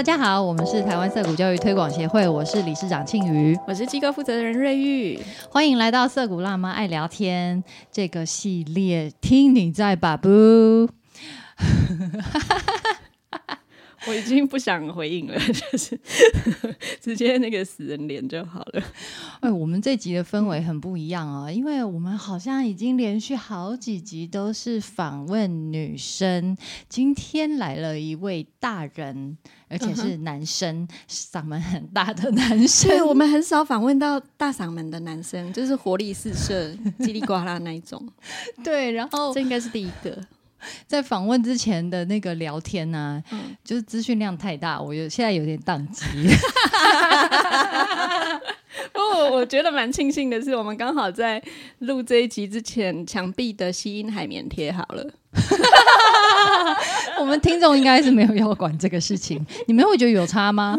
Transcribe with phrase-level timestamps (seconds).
[0.00, 5.20] 大家好，我们是台湾色谷教育推广协会，我是理事长庆瑜，我是机构负责人瑞玉，
[5.50, 10.88] 欢迎来到色谷辣妈爱聊天这个系列，听你在把不。
[14.06, 16.00] 我已经不想回应了， 就是
[17.00, 18.82] 直接那个死人脸就好了。
[19.40, 26.56] 哎，我们这集的氛围很不一样啊，因为我们好像已经连续好几集都是访问女生，
[26.88, 29.36] 今天来了一位大人，
[29.68, 32.90] 而且是男生，嗓门很大的男生。
[32.90, 38.02] 对，我们很少访问到大嗓门的男生，就是活力四射、叽里呱啦那一种。
[38.64, 40.18] 对，然后这应该是第一个。
[40.86, 43.22] 在访问之前的那个聊天呢，
[43.64, 46.04] 就是资讯量太大，我有现在有点宕机。
[48.94, 51.42] 哦，我觉得蛮庆幸的是，我们刚好在
[51.80, 55.06] 录这一集之前，墙壁的吸音海绵贴好了。
[57.18, 60.76] 我们听众应该是没有要管这个事情，你们会觉得有差吗？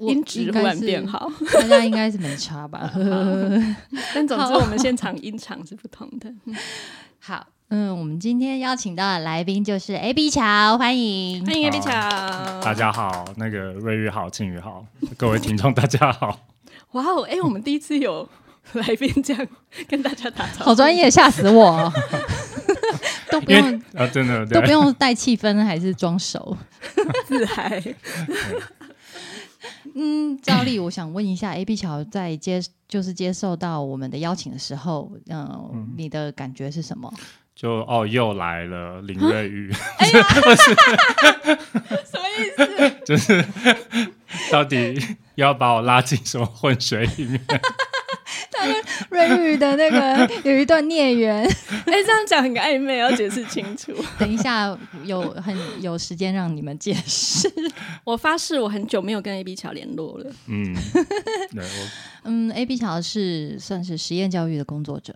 [0.00, 2.90] 音质忽然变好，大家应该是没差吧？
[4.14, 6.32] 但总之，我们现场音场是不同的。
[7.26, 7.46] 好。
[7.70, 11.90] 嗯，我们今天邀请到的来宾就是 A B 乔，欢迎欢迎 A B 乔，
[12.60, 14.84] 大家好，那个瑞玉好，庆宇好，
[15.16, 16.38] 各位听众大家好。
[16.92, 18.28] 哇哦，哎，我们第一次有
[18.74, 19.46] 来宾这样
[19.88, 21.90] 跟大家打招呼，好专业，吓死我，
[23.32, 26.54] 都不用啊，真的都不用带气氛，还是装熟
[27.26, 27.82] 自嗨。
[29.94, 37.12] 嗯，赵丽，我想问一下，A B 乔在接就是接受到我们的邀请的时候，嗯，你的感觉是什么？
[37.54, 40.22] 就哦，又来了林瑞宇， 哎呀，
[42.04, 42.96] 什么意思？
[43.06, 43.44] 就是
[44.50, 44.98] 到底
[45.36, 47.40] 要把我拉进什么浑水里面？
[48.50, 48.74] 他跟
[49.10, 51.44] 瑞宇的那个 有一段孽缘，
[51.86, 53.92] 哎，这样讲很暧昧，要解释清楚。
[54.18, 57.50] 等一下有很有时间让你们解释。
[58.04, 60.32] 我发誓，我很久没有跟 A B 桥联络了。
[60.46, 60.74] 嗯，
[62.24, 65.14] 嗯，A B 桥是算是实验教育的工作者。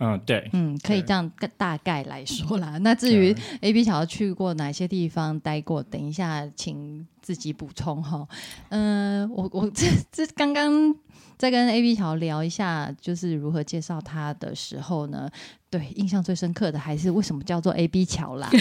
[0.00, 2.78] 嗯，对，嗯，可以这样大概来说啦。
[2.78, 8.24] 那至于 A B 桥去过哪些地方待过，等一下请自己补充哈。
[8.68, 10.94] 嗯，我我这这刚刚
[11.38, 15.30] 在跟 A B 桥聊一下，就是如何介绍他的时候呢，
[15.70, 18.50] 对，印象最深刻的还是为什么叫做 A B 桥啦。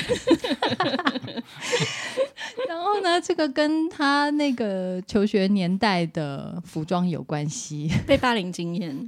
[2.68, 9.08] 然后呢，这个跟他那个求学年代的服装有关系，被霸凌经验。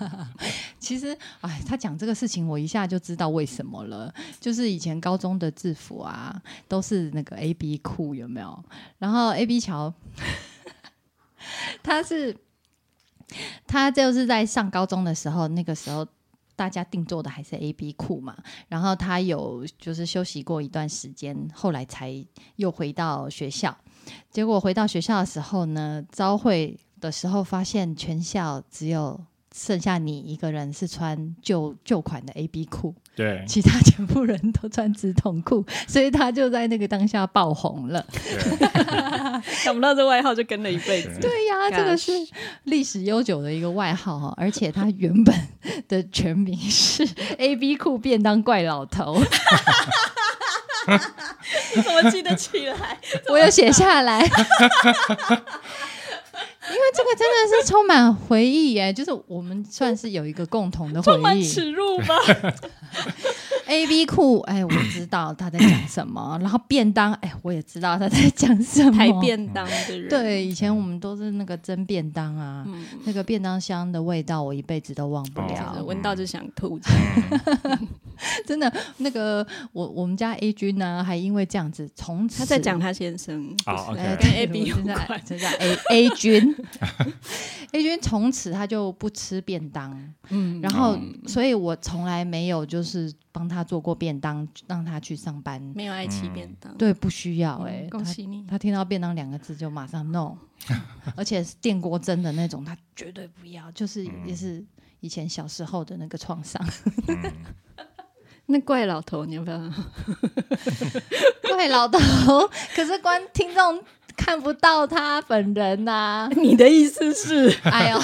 [0.78, 4.12] 其实，哎，他讲这个事情，我一下就知道为什么了。
[4.40, 8.64] 就是以前高中的制服啊，都是那个 A B 裤，有没有？
[8.98, 9.92] 然后 A B 桥，
[11.82, 12.36] 他是
[13.66, 16.06] 他就是在上高中的时候，那个时候。
[16.54, 18.36] 大家定做的还是 A B 裤嘛，
[18.68, 22.14] 然后他有就是休息过一段时间，后来才
[22.56, 23.74] 又回到学校。
[24.30, 29.18] 结果回到学校的时候呢，招会的时候发现全校只有。
[29.54, 38.04] 剩下你一个人是穿旧旧款的 A B 裤，对，其他全部人都穿直筒裤， 所以他就在那个当下爆红了。
[39.44, 41.18] 想不到这外号就跟了一辈子。
[41.20, 42.12] 对呀，这个是
[42.64, 45.34] 历史悠久的一个外号哈，而且他原本
[45.88, 47.06] 的全名是
[47.38, 49.20] A B 裤便当怪老头。
[51.76, 52.98] 你怎么记得起来？
[53.28, 54.28] 我有写下来。
[56.72, 62.16] 因为这个真的是充满回忆耶，就是我们算是有一个共同的回忆，耻辱吧。
[63.72, 66.38] A B 裤，哎，我知道他在讲什么。
[66.42, 68.92] 然后便当，哎，我也知道他在讲什么。
[68.92, 72.66] 抬便当的人，对，以前我们都是那个蒸便当啊，
[73.04, 76.78] 那个便当箱的味道，我一辈子都忘不了，闻到就想吐。
[78.46, 83.56] 真的，那个我我们家 A 君呢，还因为这样子，从此他在讲他先生，
[84.20, 86.54] 跟 A B 有关，真的 A A 君
[87.72, 89.98] ，A 君从此他就不吃便当，
[90.28, 100.36] 嗯，然后，所以我从来没有就是帮他做过便当，让他去上班，没有爱吃便当，对，不需要，哎，恭喜你，他听到便当两个字就马上 no，
[101.16, 104.62] 而且是电锅蒸的那种，他绝对不要，就是也是
[105.00, 106.62] 以前小时候的那个创伤。
[108.46, 109.58] 那怪老头，你要不要？
[111.48, 111.98] 怪老头，
[112.74, 113.82] 可是观听众
[114.16, 116.28] 看不到他本人呐。
[116.36, 117.48] 你的意思是？
[117.62, 117.98] 哎呦，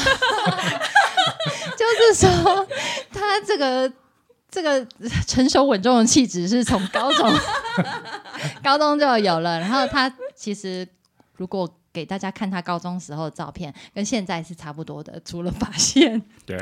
[1.76, 2.66] 就是说
[3.12, 3.92] 他这个
[4.50, 4.86] 这个
[5.26, 7.30] 成熟稳重的气质是从高中
[8.62, 9.58] 高中就有了。
[9.60, 10.86] 然后他其实
[11.36, 16.22] 如果给大家看他高中时候的照片，跟现在是差不多的，除了发线。
[16.46, 16.56] 对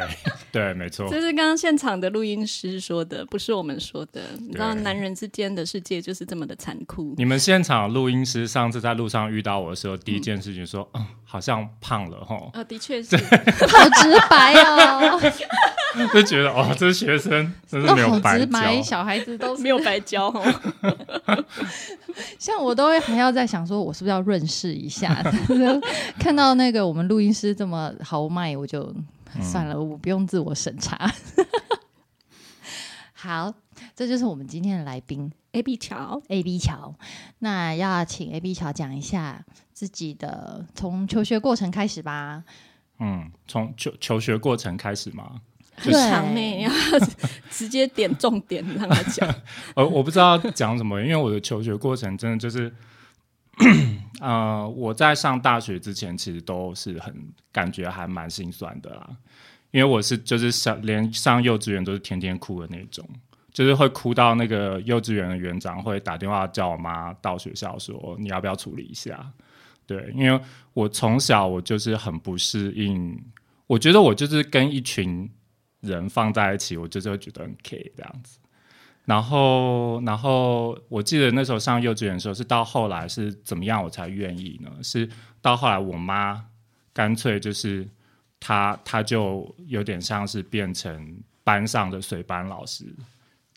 [0.50, 1.06] 对，没错。
[1.10, 4.22] 这是刚刚现场的录音师说的，不是我们说的。
[4.38, 7.14] 你知道，男人之间的世界就是这么的残酷。
[7.18, 15.20] 你们现场录音师上次在路上遇到我的时候，第一件事情说：“嗯，好像胖了哈。”啊，的确是，好直白哦。
[16.12, 20.32] 就觉得哦，这学生真是没有白教，小孩子都 没有白教。
[22.38, 25.22] 像我都会还要在想说，我是不是要润饰一下？
[26.18, 28.94] 看到那个我们录音师这么豪迈，我就
[29.40, 31.10] 算了，我不用自我审查。
[33.12, 33.52] 好，
[33.94, 36.94] 这就是我们今天的来宾 A B 乔 A B 乔。
[37.40, 42.44] 那要请 A B 乔讲一下自己的从求学过程开始吧。
[42.98, 45.40] 嗯，从求求学过程开始吗？
[45.76, 46.70] 很长呢，要
[47.50, 49.28] 直接点重点让他讲。
[49.76, 52.72] 呃，我不知道讲什么，因为我的求学过程真的就是，
[54.20, 57.14] 呃，我在上大学之前其实都是很
[57.52, 59.08] 感觉还蛮心酸的啦，
[59.70, 63.06] 因为我是就是上连上幼稚园都是天天哭的那种，
[63.52, 69.30] 就是会哭到那个幼稚园的园长会打电话叫我妈到学校说你要不要处理一下。
[69.86, 70.40] 对，因为
[70.72, 73.22] 我从小我就是很不适应，
[73.66, 75.30] 我觉得我就是跟一群。
[75.86, 78.38] 人放在一起，我就是会觉得很 K 这样子。
[79.04, 84.68] 然后，然后我记得那时候上幼稚园的时候，是到后来是怎么样我才愿意呢？
[84.82, 85.08] 是
[85.40, 86.44] 到后来我妈
[86.92, 87.86] 干脆就是
[88.40, 92.84] 她，她就有点像是变成班上的随班老师，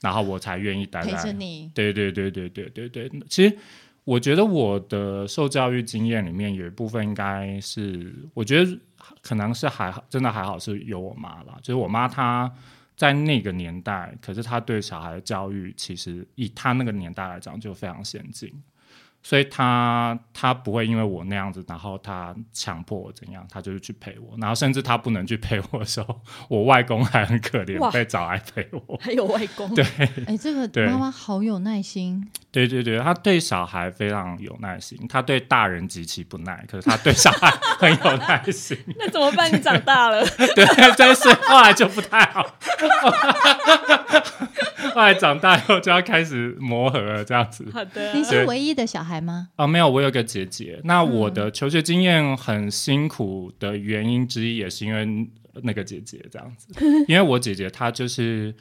[0.02, 1.14] 然后我才愿意待在。
[1.14, 1.72] 陪着你。
[1.74, 3.12] 对对对对对对对。
[3.28, 3.58] 其实
[4.04, 8.80] 我觉得我的受教育经验里面有一部分应该是，我觉得。
[9.22, 11.58] 可能是还好，真的还好是有我妈啦。
[11.62, 12.52] 就是我妈她
[12.96, 18.52] 在那个年代，可是她对小孩的教育，其实以她那个年代来讲就非常先进。
[19.22, 28.98] 所以他他不会因为我那样子，然后他强迫我怎样，他就是去陪我，然后甚至他不能去陪我的时候，我外公还很可怜，被找来陪我。
[29.02, 29.86] 还有外公，对，
[30.26, 32.28] 哎，这个妈妈好有耐心。
[32.52, 38.76] 对对对，他对小孩非常有耐心，他对大人极其不耐，可是他对小孩很有耐心。
[38.98, 39.54] 那怎么办？
[39.54, 40.26] 你长大了，
[40.56, 40.66] 对，
[40.98, 42.44] 但是后来就不太好。
[44.96, 47.66] 后来长大以后就要开始磨合了，这样子。
[47.72, 49.50] 好的，你是唯一的小孩吗？
[49.56, 50.82] 啊，没有，我有个姐姐。
[50.84, 55.30] 那我的求学经验很辛苦的原因之一，也是因为
[55.64, 56.68] 那个姐姐这样子。
[57.08, 58.54] 因为我姐姐她就是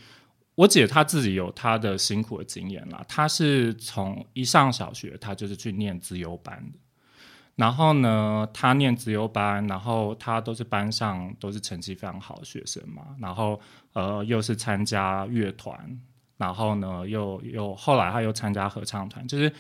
[0.55, 3.05] 我姐，她自己有她的辛苦的经验啦。
[3.09, 6.79] 她是从一上小学，她就是去念资优班的。
[7.57, 13.03] 然后呢，她念资优班，然后她都是班上都是成绩非常好的学生嘛。
[13.21, 13.61] 然后
[13.93, 16.01] 呃，又是参加乐团。
[16.37, 19.53] 然后呢，又又后来他又参加合唱团，就是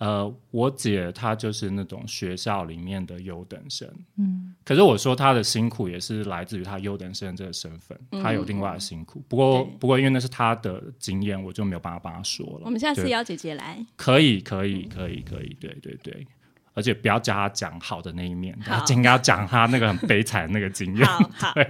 [0.00, 9.22] 呃，我姐她就是那种学校里面的优等生，嗯，可是我说她的辛苦也是来自于她优等生这个身份，她有另外的辛苦。
[9.28, 12.62] 不过不过因为那是她的经验，我就没有办法帮她说了。
[12.64, 16.26] 我们下次邀姐姐来，可以可以可以可以，对对对，
[16.74, 18.58] 而且不要教她讲好的那一面，
[18.90, 21.06] 应该要讲她那个很悲惨的那个经验。
[21.54, 21.68] 对，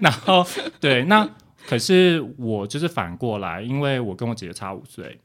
[0.00, 0.46] 然后
[0.80, 1.28] 对那。
[1.66, 5.18] 可是我就是反过来，因为我跟我姐姐差五岁，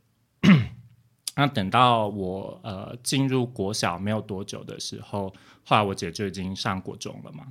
[1.39, 5.33] 那等到我呃进入国小没有多久的时候，
[5.63, 7.45] 后来我姐就已经上国中了嘛。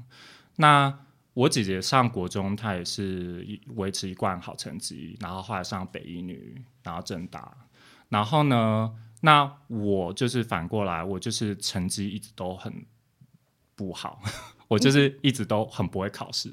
[0.56, 0.94] 那
[1.32, 7.56] 我姐姐上国中，她也是维持一贯好成绩，然后后来上北一女，然后正大，
[8.10, 12.84] 然后呢，那我就是反过来，我就是成绩一直都很
[13.74, 14.20] 不好，
[14.68, 16.52] 我就是一直都很不会考试。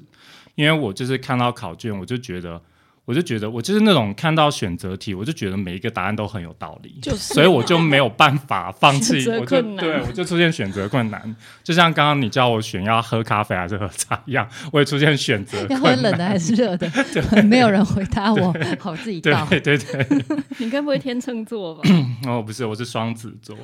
[0.54, 2.62] 因为我就是看到考卷，我就觉得，
[3.06, 16.90] 我就觉得，我就是那种看到选择题，我就觉得每一个答案都很有道理，就所以我就没有办法放弃，我就对我就出现选择困难，就像刚刚你叫我选要喝咖啡还是喝茶一样，我也出现选择要喝冷的还是热的，
[17.44, 20.06] 没有人回答我，好自己倒，对对对，
[20.58, 21.82] 你该不会天秤座吧？
[22.26, 23.56] 哦，不是，我是双子座，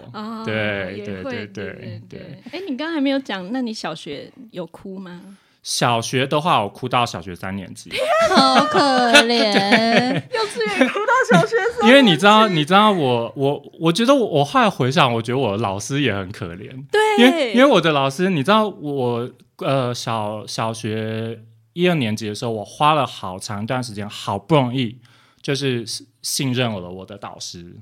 [0.47, 2.01] 对对对对。
[2.09, 5.21] 对，哎，你刚刚还没有讲，那你小学有哭吗？
[5.63, 7.91] 小学的话，我哭到小学三年级，
[8.35, 8.79] 好可
[9.23, 10.15] 怜。
[10.35, 16.69] 幼稚园哭到小学三，因为你知道，你知道我，我我觉得我，我后来回想，我觉得我的老师也很可怜。
[16.91, 21.41] 对，因为因为我的老师，你知道，我呃小小学
[21.75, 24.99] 一二年级的时候，我花了好长一段时间，好不容易
[25.41, 25.85] 就是
[26.23, 27.77] 信任我了我的导师，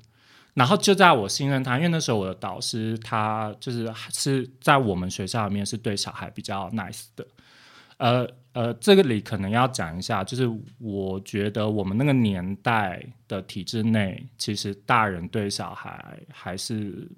[0.52, 7.26] 然后就在我信任他，因为那时候我的导师他就是是在我们学校里面是对小孩比较 nice 的。
[8.00, 17.08] 呃呃，这个里可能要讲一下，就是我觉得我们那个年代的体制内，其实大人对小孩还是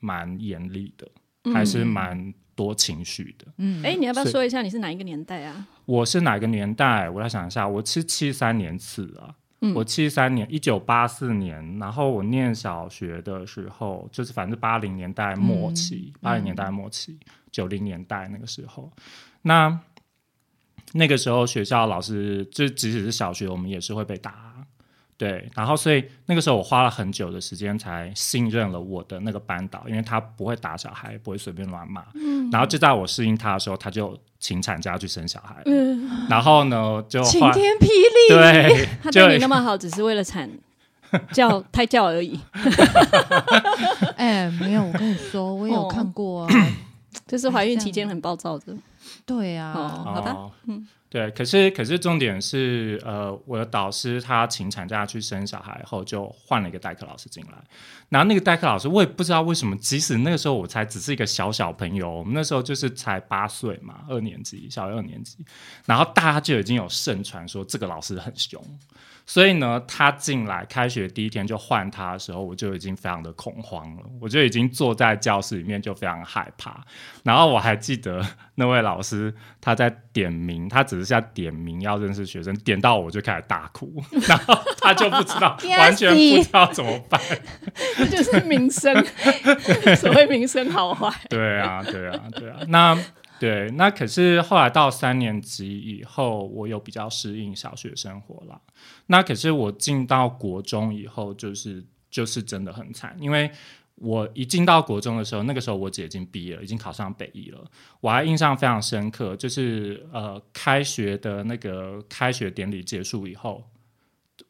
[0.00, 1.06] 蛮严厉的。
[1.54, 3.46] 还是蛮多情绪的。
[3.56, 5.66] 嗯，哎，你要不要是说一下你是哪一个年代啊？
[5.86, 7.08] 我是哪个年代？
[7.08, 9.34] 我来想一下，我是七三年次啊。
[9.62, 17.18] 嗯我七三年，一九八四年，然后我念小学的时候，就是反正八零年代末期，八零、年代末期，
[17.50, 18.92] 九零年代那个时候，
[19.42, 19.80] 那
[20.92, 24.54] 那个时候学校老师，就即使是小学，我们也是会被打。
[25.16, 32.04] 对，然后所以那个时候我花了很久的时间才信任了我的那个班导，因为他不会打小孩，不会随便乱骂。
[32.14, 35.60] 嗯然后就在我适应他的时候，他就请产假去生小孩。
[35.66, 40.48] 嗯，然后呢，就晴天霹雳，对， 他就对你那么好，只是为了产
[41.34, 42.38] 教胎教而已。
[44.16, 46.54] 哎，没有，我跟你说，我有哦看过啊，
[47.26, 48.76] 就是怀孕期间很暴躁的。
[49.24, 50.52] 对啊，哦好吧哦，
[51.08, 57.52] 对，可是可是重点是，呃，我的导师他请产假去生小孩后，就换了一个代课老师进来。
[58.10, 65.38] 然后那个代课老师，我也不知道为什么，即使那个时候我才只是一个小小朋友，我们那时候就是才八岁嘛，二年级，小学二年级，
[65.86, 68.62] 然后大家就已经有盛传说这个老师很凶。
[69.30, 76.82] 所以呢，他进来开学第一天就换他的时候，我就已经非常的恐慌了，我就已经坐在教室里面就非常害怕。
[77.24, 87.20] 然后我还记得那位老师他在点名，他只是在点名要认识学生，点到我就开始大哭， 然后他就不知道，完全不知道怎么办。
[87.98, 88.94] 这就是名声，
[89.94, 91.12] 所谓名声好坏。
[91.28, 92.56] 对啊，对啊，对啊。
[92.68, 92.96] 那
[93.38, 98.60] 对，那可是后来到三年级以后，我有比较适应小学生活啦。
[99.06, 103.50] 那可是我进到国中以后，就是就是真的很惨，因为
[103.94, 107.64] 我一进到国中的时候，那个时候我姐已经毕业了，已经考上北医了。
[108.00, 113.64] 我还印象非常深刻，就是呃，开学的那个开学典礼结束以后。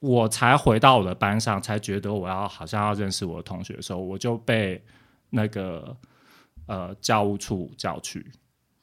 [0.00, 4.80] 我才回到我的班上，才觉得我要好像要认识我的同学的时候，我就被
[5.30, 5.97] 那个
[6.66, 8.25] 呃教务处叫去，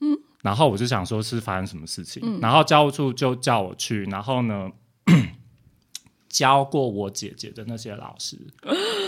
[0.02, 4.70] 嗯，然后我就想说是发生什么事情，然后教务处就叫我去，然后呢，
[6.30, 8.38] 教过我姐姐的那些老师，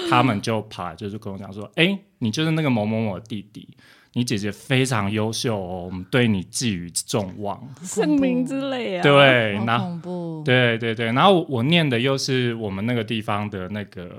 [0.10, 3.68] 他们就跑来就是跟我讲说，哎，你就是那个某某某的弟弟。
[4.14, 7.62] 你姐姐非常优秀哦，我们对你寄予重望。
[7.84, 14.10] 盛名之类啊。，对，好然后恐怖，对对对，然后我我念的又是我们那个地方的那个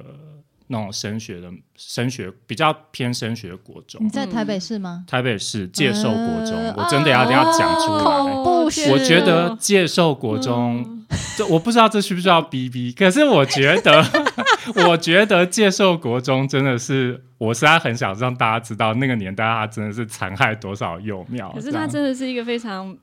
[0.68, 5.04] 那种升学的升学比较偏升学国中你，在台北市吗？
[5.06, 8.04] 台北市介寿国中，呃我真的要一定要讲出来。
[8.04, 11.04] 恐怖天我觉得介寿国中，
[11.36, 14.04] 这我不知道这需不需要逼逼，可是我觉得，
[14.88, 21.50] 我觉得介寿国中真的是，我实在很想让大家知道，那个年代他真的是残害多少幼苗。
[21.52, 22.94] 可是它真的是一个非常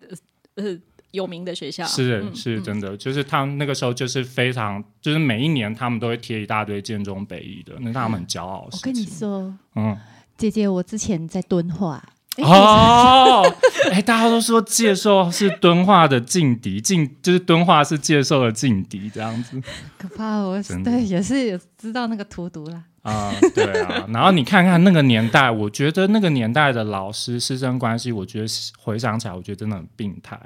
[0.00, 0.78] 呃呃
[1.12, 1.84] 有名的学校。
[1.84, 8.68] 是嗯是真的，就是他们那个时候就是非常，就是每一年他们都会贴一大堆建中北一的，那他们很骄傲。
[8.70, 9.96] 我跟你说，嗯，
[10.36, 12.02] 姐姐，我之前在敦化，
[12.44, 13.42] 哦，
[13.90, 19.60] 哎，大家都说介寿是敦化的劲敌，劲就是敦化是介寿的劲敌，这样子
[19.96, 20.40] 可怕！
[20.40, 22.84] 我真对也是知道那个荼毒啦。
[23.02, 24.04] 啊、对啊。
[24.12, 28.46] 然后你看看那个年代，我觉得那个年代的老师师生关系，我觉得
[28.78, 30.38] 回想起来，我觉得真的很病态。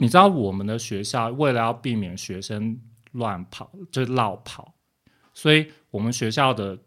[0.00, 2.78] 你知道我们的学校为了要避免学生
[3.12, 4.72] 乱跑，就是绕跑，
[5.34, 6.78] 所以我们学校的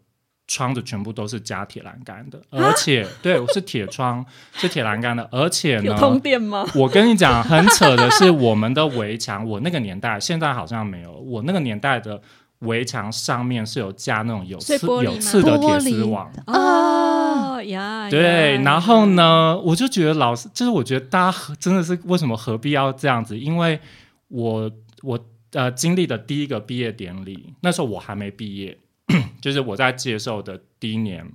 [0.46, 4.24] 窗子全部都是加铁栏杆的， 而且对，我是铁窗，
[4.54, 6.66] 是铁栏杆的，而且有呢，通电吗？
[6.74, 11.12] 我跟你讲，很扯的是，我们的围墙，我那个年代，现在好像没有。
[11.12, 12.20] 我那个年代的
[12.60, 16.30] 围墙上面是有加那种有刺有刺的铁丝网。
[16.46, 19.06] 哦呀，对，然后？
[19.06, 23.38] 呢，我就觉得老师，就是我觉得大家真的是为什么何必要这样子？
[23.38, 23.78] 因为
[24.28, 24.70] 我
[25.02, 25.18] 我
[25.52, 28.76] 呃经历的第一个毕业典礼，那时候我还没毕业，
[29.40, 31.30] 就是我在接受的第一年，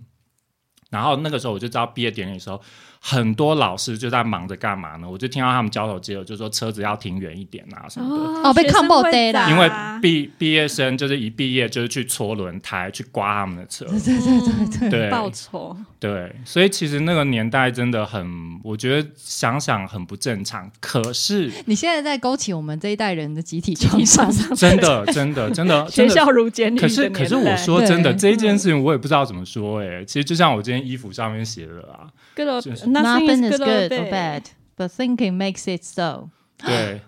[0.90, 2.62] 然后那个时候我就知道毕业典礼的时候，
[3.00, 5.10] 很多老师就在忙着干嘛呢？
[5.10, 8.50] 我就听到他们交头接耳，就说车子要停远一点啊什么的。
[8.50, 20.70] 哦被学生 combo 会 day 啦因为毕毕业生就是一毕业就是去搓轮胎，去刮他们的车，对对对对，对报仇，对，所以其实那个年代真的很，我觉得想想很不正常。
[20.80, 24.30] 可是你现在在勾起我们这一代人的集体创伤。
[24.56, 25.92] 真的，真的，真的，真的。
[25.92, 32.08] 学校如监狱可是，可是我代说真的，对这一件事情我也不知道怎么说哎、其实就像我今天衣服上面写的啊，
[32.40, 34.44] good or nothing is good or bad,
[34.78, 36.30] but thinking makes it so。
[36.58, 37.02] 对，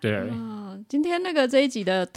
[0.00, 2.08] 对， 哦，今天那个这一集的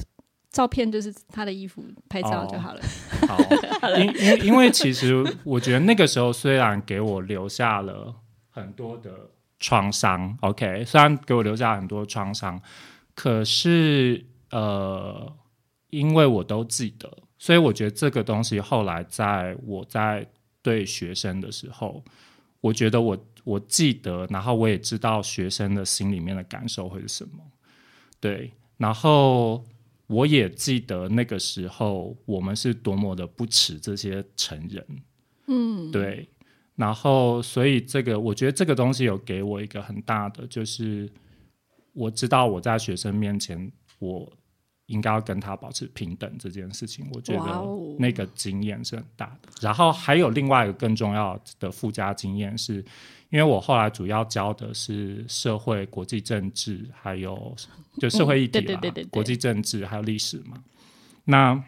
[0.49, 2.81] 照片就是他的衣服拍照就好了。
[3.27, 3.37] 好，
[3.97, 8.13] 因因因为其实我觉得那个时候虽然给我留下了
[8.49, 9.11] 很多的
[9.59, 12.59] 创伤，OK，虽然给我留下很多创伤，
[13.15, 15.31] 可是呃，
[15.89, 20.27] 因为我都记得，所以我觉得这个东西后来在我在
[20.61, 22.03] 对学生的时候，
[22.61, 27.43] 我觉得我我记得，然后我也知道学生的心里面的感受会是什么，
[28.19, 29.65] 对，然后
[30.07, 34.85] 我也记得那个时候我们是多么的不耻这些成人，
[35.47, 36.29] 嗯，对，
[36.75, 41.09] 然后所以这个我觉得这个东西有给我一个很大的，就是
[41.93, 44.31] 我知道我在学生面前我。
[44.91, 47.65] 应该要跟他保持平等这件事情，我觉得
[47.97, 49.49] 那个经验是很大的。
[49.61, 52.75] 然后还有另外一个更重要的附加经验，是
[53.29, 57.55] 因为我后来主要教的是社会、国际政治，还有
[57.99, 60.61] 就社会议题啦，国际政治还有历史嘛。
[61.25, 61.63] 那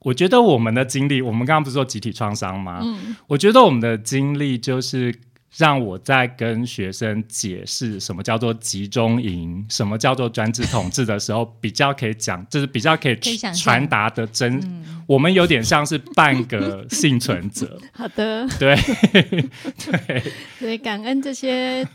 [0.00, 2.80] 我觉得我们的经历，我们刚刚不是说集体创伤吗？
[2.82, 5.14] 嗯，我觉得我们的经历就是。
[5.56, 13.16] 让我在跟学生解释什么叫做集中营，什么叫做专制统治的时候，比较可以讲，就是比较可以
[13.54, 14.60] 传达的真。
[15.06, 17.76] 我们有点像是半个幸存者。
[17.92, 18.76] 好的，对
[20.06, 20.22] 对，
[20.60, 21.86] 所以感恩这些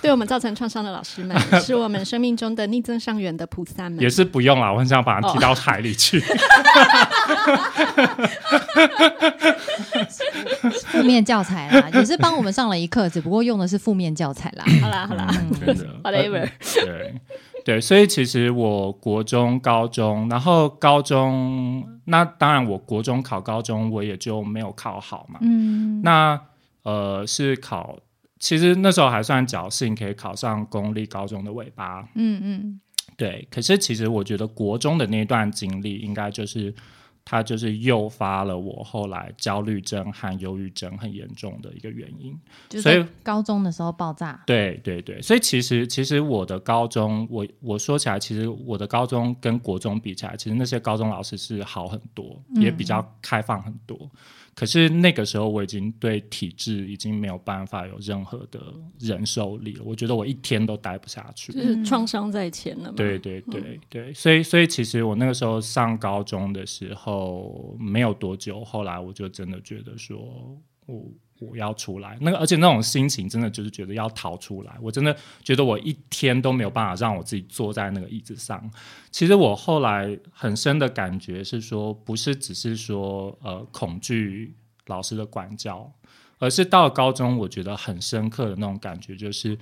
[0.00, 4.00] 对我们造成创伤的老师们， 是我们生命中的逆增上缘的菩萨们。
[4.00, 6.22] 也是不用了，我很想把他踢到海里去。
[10.86, 14.64] 负面教材啦，也是帮我们上了一课，只不过用的是负面教材啦。
[14.80, 15.26] 好啦好啦，
[16.04, 16.48] whatever。
[16.84, 17.20] 对。
[17.64, 25.38] 对，所以其实我国中、高中，然后高中，那当然我国中考高中，我也就没有考好嘛。
[25.40, 26.38] 嗯，那
[26.82, 27.98] 呃是考，
[28.38, 32.06] 其实那时候还算侥幸，可以考上公立高中的尾巴。
[32.14, 32.80] 嗯嗯，
[33.16, 33.48] 对。
[33.50, 36.72] 可是其实我觉得国中的那段经历，应该就是。
[37.24, 42.38] 它就是诱发了我后来焦虑症和忧郁症很严重的一个原因，
[42.80, 44.42] 所以高中的时候爆炸。
[44.46, 54.10] 对对对，所以其实其实我的高中，我我说起来，其实我的高中跟国中比起来，其实那些高中老师是好很多，也比较开放很多。
[54.54, 58.60] 可是那个时候我已经对体制已经没有办法有任何的
[58.98, 62.92] 忍受力了，我觉得我一天都待不下去，就是创伤在前了。
[62.92, 70.18] 对对对对，所以所以其实我那个时候上高中的时候没有多久，后来我就真的觉得说
[70.86, 71.02] 我。
[71.40, 74.76] 我要出来，那个而且那种心情真的就是觉得要逃出来。
[74.80, 78.70] 我真的觉得我一天都没有办法让我自己坐在那个椅子上。
[79.10, 84.54] 其实我后来很深的感觉是说，不是只是说呃恐惧
[84.86, 85.92] 老师的管教，
[86.38, 89.58] 而是到了高中，我觉得很深刻的那种感觉，就是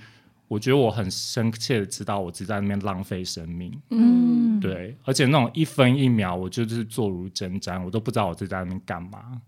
[0.47, 3.77] 我觉得我很深切的知道我自己在那边浪费生命。
[3.89, 9.41] 嗯，对，而且那种一分一秒，我就是坐如针毡，我都不知道我自己在那边干嘛。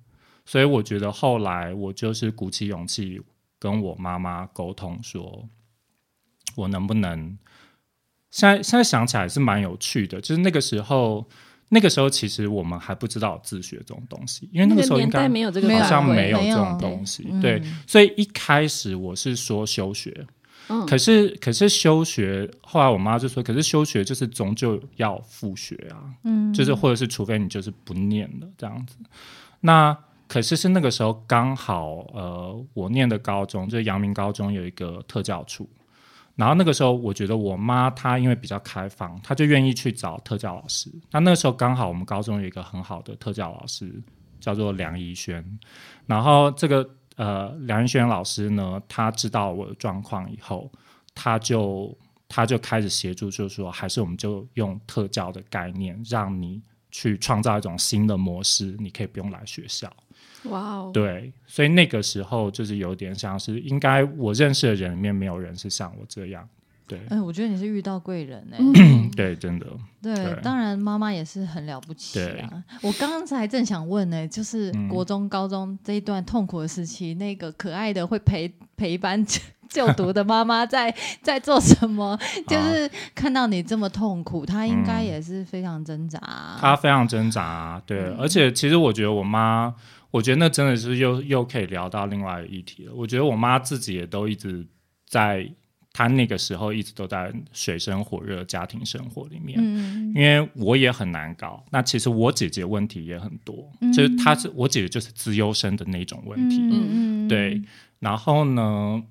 [0.45, 3.19] 所以我觉得后来我就是鼓起勇气
[3.57, 5.49] 跟我妈妈沟通，说
[6.55, 7.37] 我能不能
[8.29, 11.27] 现在现在想起来是蛮有趣的，就是那个时候
[11.69, 20.27] 那个时候其实我们还不知道自学这种东西，因为那个时候应该没有这个好像没有这种东西，对，所以一开始我是说休学，
[20.87, 28.97] 可是可是休学，后来我妈就说，可是休学就是终究要复学啊，嗯，就是或者是除非你就是不念了这样子，
[29.61, 29.97] 那。
[30.27, 35.69] 可是是那个时候刚好，呃，我念的高中就是阳明高中有一个特教处，
[36.35, 40.91] 然后那个时候我觉得我妈她因为比较开放，她就愿意去找特教老师。
[41.11, 44.01] 那那个时候刚好我们高中有一个很好的特教老师，
[44.39, 45.43] 叫做梁怡轩。
[46.05, 50.71] 然后这个呃梁怡轩老师呢，他知道我的状况以后，
[51.13, 51.95] 他就
[52.27, 59.91] 他就开始协助，就是说还是我们就用特教的概念，让你去创造一种新的模式，你可以不用来学校。
[60.49, 60.91] 哇哦！
[60.93, 66.47] 对，所以那个时候就是有点像是，应该我认识的人里面没有人是像我这样。
[66.87, 68.59] 对，哎，我觉得你是遇到贵人哎。
[69.15, 69.65] 对，真的。
[70.03, 72.63] 对，当然妈妈也是很了不起啊。
[72.83, 79.25] 我刚才正想问呢，就是国中、高中这一段痛苦的时期，那个可爱的会陪陪伴
[79.67, 82.15] 就读的妈妈在在做什么？
[82.47, 86.19] 就是看到你这么痛苦，她应该也是非常挣扎。
[86.59, 88.13] 她非常挣扎，对。
[88.19, 89.73] 而且其实我觉得我妈。
[90.15, 92.93] 我觉得那真的是又又可以聊到另外一个议题了。
[92.95, 94.65] 我觉得我妈自己也都一直
[95.05, 95.45] 在，
[95.91, 99.59] 她那个时候一直都在水深火热家庭生活里面。
[99.61, 101.61] 嗯，因为我也很难搞。
[101.69, 106.59] 那其实我姐姐问题也很多，就是她是我姐姐就是资优生的那种问题。
[106.61, 107.61] 嗯嗯，对。
[107.99, 109.03] 然后呢？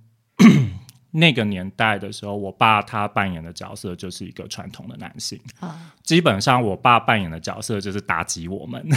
[1.16, 5.92] 那个年代的时候，我爸他扮演的角色就是一个传统的男性啊。
[6.02, 8.84] 基本上，我爸扮演的角色就是打击我们。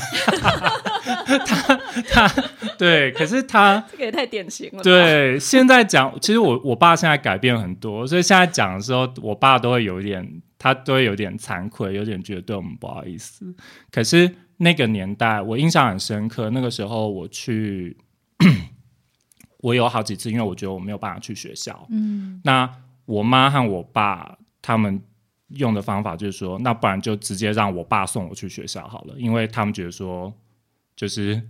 [1.46, 1.78] 他
[2.10, 2.44] 他
[2.76, 4.82] 对，可是他这个也太典型了。
[4.82, 13.46] 对，现在讲，其实我我爸现在改变很多，所以现在讲的时候，我爸都会有一点，他都会有点惭愧，有点觉得对我们不好意思。
[13.92, 16.50] 可是那个年代，我印象很深刻。
[16.50, 17.96] 那个时候我去。
[19.68, 22.70] 我有好几次，因为我觉得我没有办法去学校，嗯，那
[23.06, 25.02] 我妈和我爸他们
[25.50, 30.34] 用的方法就是说，那不然就直接让我爸送我去学校好了，因为他们觉得说，
[30.96, 31.42] 就是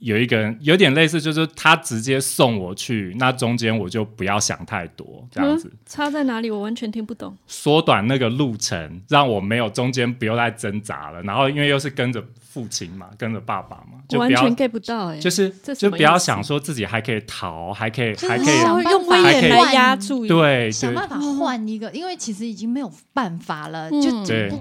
[0.00, 5.72] 有一个人有点类似，就是他直接送我去，那中间我就不要想太多，这样子。
[5.86, 6.50] 差在哪里？
[6.50, 7.36] 我完全听不懂。
[7.46, 11.22] 缩短那个路程，让我没有中间不用再挣扎了。
[11.22, 12.24] 然后因为又是跟着。
[12.52, 18.60] 父亲嘛，跟着爸爸嘛，就完全 get 不到哎，就是就不要想说自己还可以逃，还可以还可以
[18.90, 24.10] 用威严来压住，对，想办法换一个，因为其实已经没有办法了，就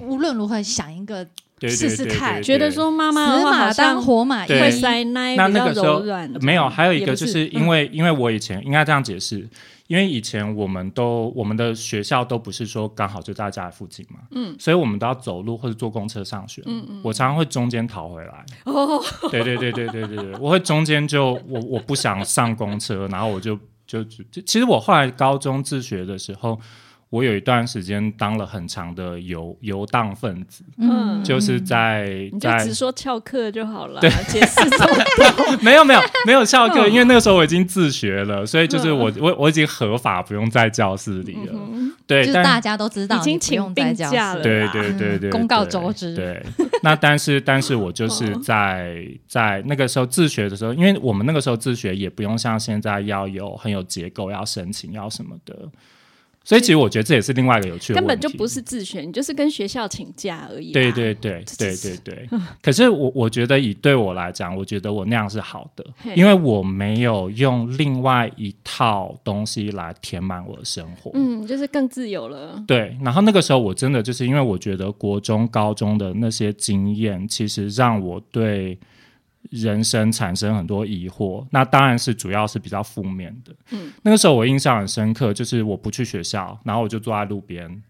[0.05, 1.27] 无论如何想一个
[1.67, 6.03] 试试看，觉得说妈妈死马当活马医会塞奶，那那个时候
[6.41, 9.49] 没有，还有一个就是因为因为我以前应该这样解释。
[9.89, 26.59] 因为以前我们都我们的学校都不是说刚好就在家附近嘛，嗯，所以我们都要走路或者坐公车上学，嗯嗯，我常常会中间逃回来， 哦，对对对对对对对，我会中间就我我不想上公车，然后我就就就其实我后来高中自学的时候。
[27.09, 34.59] 我有一段时间当了很长的游游荡分子，嗯，就是在你就只说翘课就好了，对，解释
[35.61, 41.53] 没有没有没有翘课，因为那个时候我已经自学了，所以就是我我我已经合法不用在教室里了，
[42.07, 45.19] 对，就是大家都知道已经请病假了，对对对。
[45.19, 46.41] 对，公告周知，对。
[46.81, 55.67] 那但是但是我就是在在那个时候自学的时候，因为我们那个时候自学也不用像现在要有很有结构，要申请要什么的。
[56.49, 60.71] 所以其实我觉得这也是另外一个有趣的，根本就不是自选，你就是跟学校请假而已。
[60.71, 62.27] 对对对 对对对。
[62.59, 65.85] 可是我我觉得以对我来讲，我觉得我那样是好的，
[66.15, 71.11] 因为我没有用另外一套东西来填满我的生活。
[71.13, 72.59] 嗯，就是更自由了。
[72.65, 78.75] 对，然后那个时候我真的就是因为我觉得国中、高中的那些经验，其实让我对。
[79.49, 83.55] 人生产生很多疑惑，那当然是主要是比较负面的。
[83.71, 87.81] 嗯，那个时候我印象很深刻，就是我不去学校，然后我就坐在路边，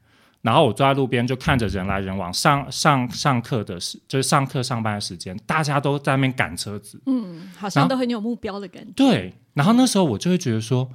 [0.42, 8.92] 然后我坐在路边就看着人来人往，上上上课的时，就是上课上班的时间，大家都在那边赶车子，嗯，好像都很有目标的感觉。
[8.96, 10.90] 对，然后那时候我就会觉得说。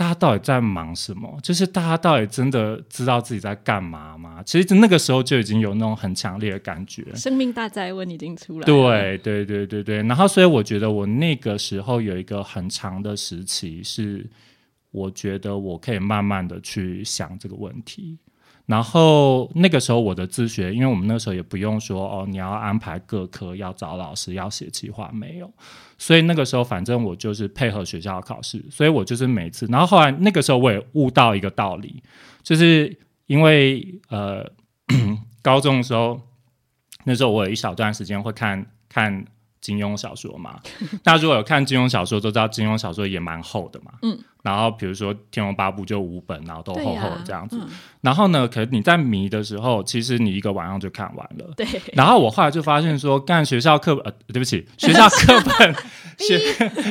[0.00, 1.38] 大家到底在忙什么？
[1.42, 4.42] 就是大家到底真的知道自己在干嘛吗？
[4.46, 8.64] 其实那个时候就已经有那种很强烈的感觉，生命大灾问已经出来。
[8.64, 9.96] 对对对对对。
[10.04, 14.26] 然后，所以我觉得我那个时候有一个很长的时期，是
[14.90, 18.16] 我觉得我可以慢慢的去想这个问题。
[18.70, 25.52] 然后那个时候我的自学，因为我们那时候也不用说哦，你要安排各科要找老师要写计划，没有。
[25.98, 29.66] 所以那个时候反正我就是配合学校考试，所以我就是每次。
[29.66, 32.00] 然后后来那个时候我也悟到一个道理，
[32.44, 34.48] 就是因为呃
[35.42, 36.20] 高中的时候，
[37.02, 39.24] 那时候我有一小段时间会看看
[39.60, 40.58] 金庸小说嘛。
[41.02, 43.92] 大家如果有看金庸小说，都知道金庸小说也蛮厚的嘛。
[44.02, 44.18] 嗯。
[44.42, 47.60] 然后比如说《天龙八部》就五本，然后都厚厚的这样子。
[48.00, 51.52] 然后呢，可能你在迷的时候，其实你一个晚上就看完了。
[51.54, 51.66] 对。
[51.92, 55.74] 然后我后来就发现说，干学校课本，呃，对不起，学校课本，
[56.16, 56.38] 学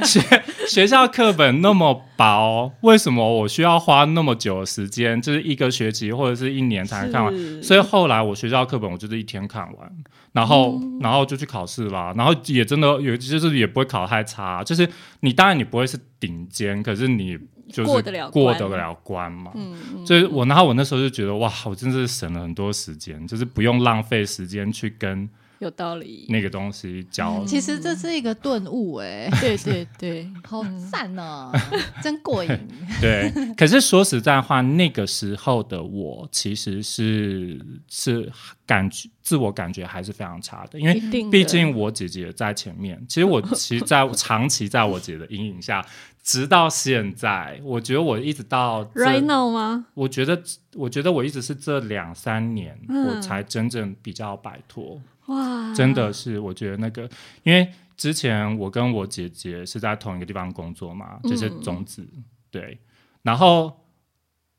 [0.06, 7.64] 学学校课本那么薄，为什么我需要花那么久的时间，就是一个学期或者是一年才能看完？
[7.64, 9.92] 所以后来我学校课本我就是一天看完，
[10.32, 12.14] 然后然后就去考试啦。
[12.18, 14.88] 然后也真的有，就是也不会考太差，就是
[15.22, 15.98] 你当然你不会是。
[16.20, 17.40] 顶尖，可是你
[17.72, 19.54] 就是过得了过得了关嘛？
[19.56, 25.30] 嗯，所以我然后我那时候就觉得哇，我真的是省了很多时间，就是不用浪费时间去跟
[25.60, 27.44] 有道理那个东西教。
[27.46, 31.52] 其实这是一个顿悟，哎，对对对，好赞哦，
[32.02, 32.50] 真过瘾。
[33.00, 38.32] 对，可是说实在话，那个时候的我其实是是
[38.66, 43.00] 感觉自我感觉还是非常差的，因为毕竟我姐姐在前面。
[43.08, 45.86] 其实我其实，在 长期在我姐的阴影下。
[46.22, 49.86] 直到现在，我觉得我一直到 right now 吗？
[49.96, 50.40] 我觉得，
[50.76, 55.02] 我觉得我一直是这两三年，我才真正比较摆脱。
[55.30, 57.10] 哇，真的是，我觉得那个，
[57.44, 62.06] 因为之前我跟我姐姐是在同一个地方工作嘛，就是种子，
[62.52, 62.78] 对。
[63.24, 63.86] 然后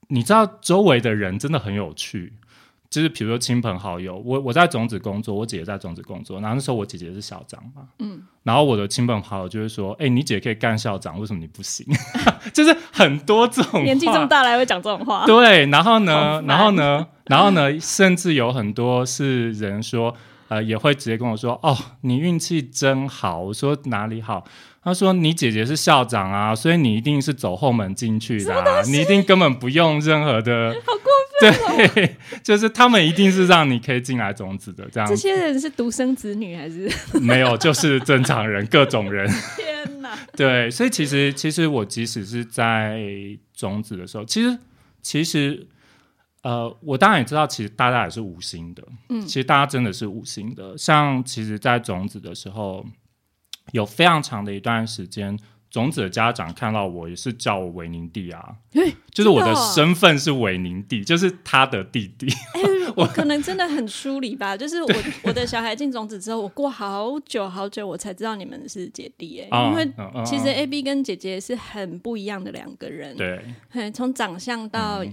[0.09, 2.35] 你知道，周围的人真的很有趣。
[2.90, 11.87] 就是比如说亲朋好友，我我在种子工作，我姐姐在种子工作，然后那时候我姐姐是校长嘛，嗯，然后我的亲朋好友就会说，哎，你姐可以干校长，为什么你不行？
[12.52, 20.12] 就是很多这种年纪这么大了还会讲这种话，对，然后呢，然后呢，然后呢，甚至有很多是人说，
[20.51, 24.45] 呃，也会直接跟我说，哦，你运气真好，我说哪里好？
[24.83, 31.05] 他说你姐姐是校长啊，所以你一定是走后门进去的，你一定根本不用任何的， 好过
[31.41, 31.95] 分。
[31.95, 35.09] 对，就是他们一定是让你可以进来种子的这样。
[35.09, 36.91] 这些人是独生子女还是？
[37.21, 39.31] 没有，就是正常人，各种人。
[39.57, 40.19] 天哪！
[40.37, 42.99] 对，所以其实其实我即使是在
[43.55, 44.59] 种子的时候，其实
[45.01, 45.67] 其实
[46.42, 48.83] 呃，我当然也知道，其实大家也是无心的。
[49.09, 50.76] 嗯，其实大家真的是无心的。
[50.79, 52.85] 像其实，在种子的时候，
[53.72, 55.38] 有非常长的一段时间。
[55.70, 58.57] 种子的家长看到我也是叫我韦宁弟啊，
[59.14, 62.26] 就是我的身份是韦宁弟，就是他的弟弟。
[62.96, 64.90] 我可能真的很疏离吧，就是我
[65.22, 69.88] 我的小孩进种子之后，我过好久好久我才知道你们是姐弟哎，因为
[70.26, 73.40] 其实 A B 跟姐姐是很不一样的两个人，对，
[73.92, 75.05] 从长相到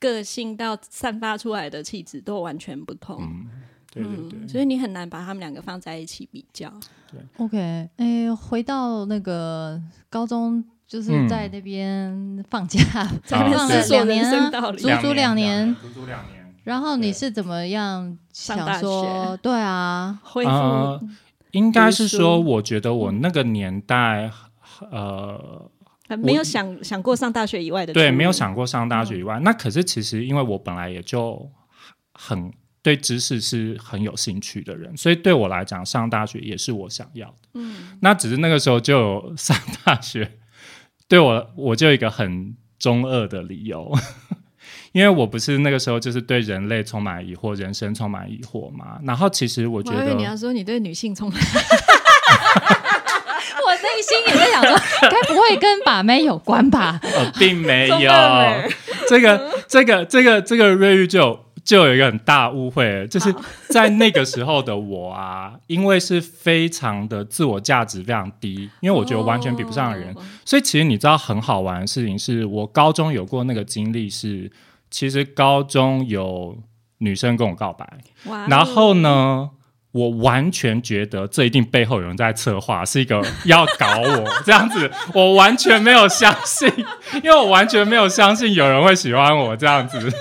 [0.00, 3.22] 个性到散发出来的气质都完全不同。
[3.92, 6.72] 对对对，所以你很难把他们两个放在一起比较。
[7.10, 12.80] 对，OK，哎，回到那个高中，就是在那边放假，
[13.26, 14.24] 放了两年，
[14.76, 16.54] 足足两年，足足两年。
[16.62, 19.36] 然后你是怎么样想说？
[19.38, 20.50] 对啊，恢复。
[21.50, 24.30] 应该是说，我觉得我那个年代，
[24.92, 25.68] 呃，
[26.16, 29.38] 没有想想过上大学以外的，对，没有想过上大学以外。
[29.40, 31.50] 那可是其实，因为我本来也就
[32.12, 32.52] 很。
[32.82, 37.48] 对知识是很有兴趣的人，所以对我来讲，上大学也是我想要的。
[37.52, 40.38] 嗯，那只是那个时候就有 上大学，
[41.06, 43.92] 对我我就有一个很中二的理由，
[44.92, 48.98] 因为我不是那个时候就是对人类充满疑惑，人生充满疑惑嘛。
[49.04, 51.99] 然后其实我觉得你要说你对女性充满， 我
[54.00, 54.76] 内心也在想说，
[55.10, 56.98] 该不会跟把妹有关吧？
[57.02, 58.10] 呃，并没有，
[59.08, 61.38] 这个这个这个这个瑞玉就。
[61.62, 63.32] 就有一个很大误会，就是
[63.68, 70.12] 在那个时候的我啊，因为是非常的自我价值非常低，因为我觉得完全比不上人，
[70.44, 74.50] 所以其实你知道很好玩的事情是，我高中有过那个经历是，
[74.90, 76.56] 其实高中有
[76.98, 77.86] 女生跟我告白，
[78.48, 79.50] 然后呢，
[79.92, 86.72] 我完全觉得这一定背后有人在策划，是一个要搞我这样子，我完全没有相信，
[87.22, 90.12] 因为我完全没有相信有人会喜欢我这样子。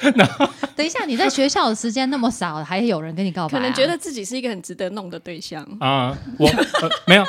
[0.74, 3.58] 等一下，你在学校的时间那么少，还有人跟你告白？
[3.58, 6.16] 可能觉得自己是一个很值得弄的对象啊。
[6.38, 7.26] 我呃、没有，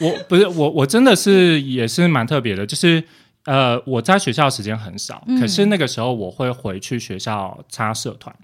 [0.00, 3.00] 我不是我，我真的是也是蛮特别的，就是
[3.44, 8.34] 呃，我在学校时间很少，可是那个时候我会回去学校参加社团。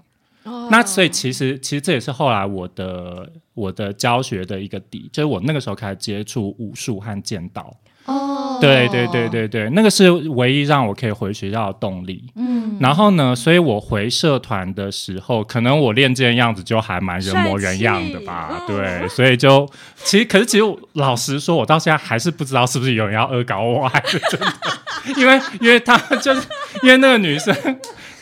[0.69, 7.75] 那所以其实其实这也是后来我的我的教学的一个底，就是我那个时候开始接触武术和剑道。
[8.05, 12.23] 哦，对对对对对，那个是唯一让我可以回学校的动力。
[12.35, 18.63] 嗯，然后呢，所以我回社团的时候，可能我练剑样子就还蛮人模人样的吧。
[18.67, 20.63] 对，所以就其实，可是其实
[20.93, 24.47] 老实说，我到现在还是不知道是不是有人要恶搞我，还是真的。
[25.17, 26.47] 因为因为他就是
[26.83, 27.55] 因为那个女生，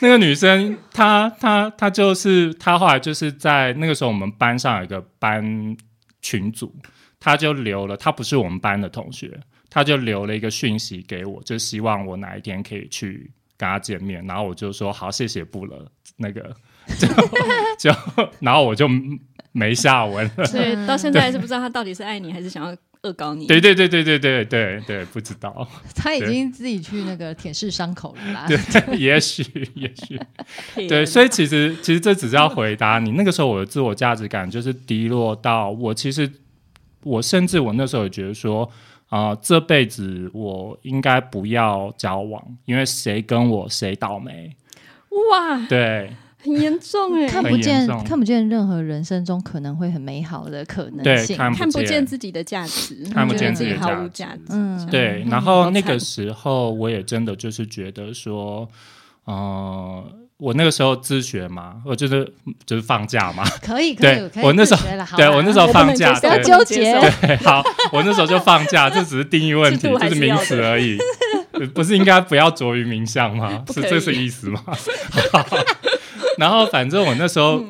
[0.00, 5.76] 那个女生她她她就是她后来就是在那个时候，我们班上有一个班
[6.20, 6.74] 群组，
[7.20, 9.40] 她就留了，她不是我们班的同学。
[9.74, 15.84] 他就留了一个讯息给我，就希望我哪一天可以去跟他见面，然后我就说好，谢谢不了，
[16.16, 16.54] 那个
[16.96, 17.08] 就
[17.76, 17.92] 就，
[18.38, 18.88] 然后我就
[19.50, 20.44] 没下文了。
[20.46, 23.46] 所以到现在是不知道他到底是爱你还是想要恶搞你。
[23.50, 25.68] 对对对对对对对对，不知道。
[25.96, 28.46] 他已经自己去那个舔舐伤口了啦。
[28.46, 29.42] 对，也许
[29.74, 30.20] 也许。
[30.86, 36.30] 对，所以其实其实这只是要回答你那个时候我的自我价值感就是低落到我其实
[37.02, 38.70] 我甚至我那时候也觉得说。
[39.08, 44.56] 啊，这辈子我应该不要交往，因为谁跟我谁倒霉。
[45.30, 46.10] 哇，对，
[46.42, 54.42] 很严重哎， 看不见看不见任何人生中可能会很美好的可能性，看不见自己的价值，看不见自己毫无价值。
[54.48, 55.24] 嗯，对。
[55.30, 58.68] 然后那个时候我也真的就是觉得说，
[59.26, 60.20] 嗯。
[60.44, 62.30] 我那个时候自学嘛，我就是
[62.66, 66.92] 就是放假嘛， 可以可以，我那时候对我那时候放假，不要纠结。
[67.22, 70.98] 对，好，我那时候就放假， 这只是定义问题，就是名词而已，
[71.72, 73.64] 不是应该不要着于名相吗？
[73.72, 74.62] 是这是意思吗？
[76.36, 77.64] 然后反正我那时候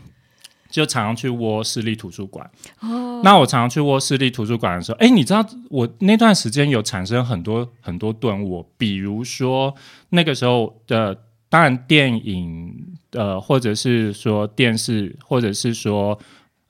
[0.70, 2.50] 就常常去窝市立图书馆。
[2.80, 9.74] 哦，那我常常去窝市立图书馆的时候，哎，你知道我那段时间有产生很多很多顿悟，比如说
[10.08, 11.24] 那个时候的。
[11.56, 12.70] 当然，电影
[13.12, 16.18] 呃，或者是说电视，或者是说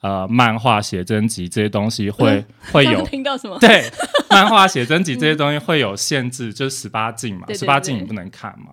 [0.00, 3.58] 呃，漫画写真集这些东西会会有听到什么？
[3.58, 3.82] 对，
[4.30, 8.66] 漫画写真集这些东西会有限制，就是十八禁嘛，十八禁你不能看嘛。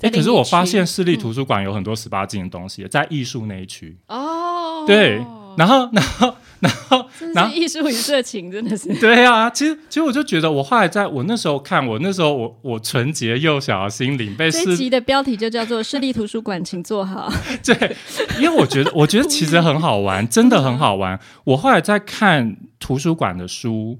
[0.00, 4.84] 哎，可是我发现市立图书馆有很多十八禁的东西，在艺术那一区哦。
[4.84, 5.24] 对，
[5.56, 9.50] 然后 然后然后，然后艺术与色情真的是 对啊。
[9.50, 17.32] 其实，其实我就觉得，我后来在我那时候看，我那时候我我纯洁幼小的心灵被这集的标题就叫做“市立图书馆，请坐好”。
[17.64, 17.96] 对，
[18.38, 21.18] 因为我觉得，我觉得其实很好玩，真的很好玩。
[21.44, 23.98] 我后来在看图书馆的书。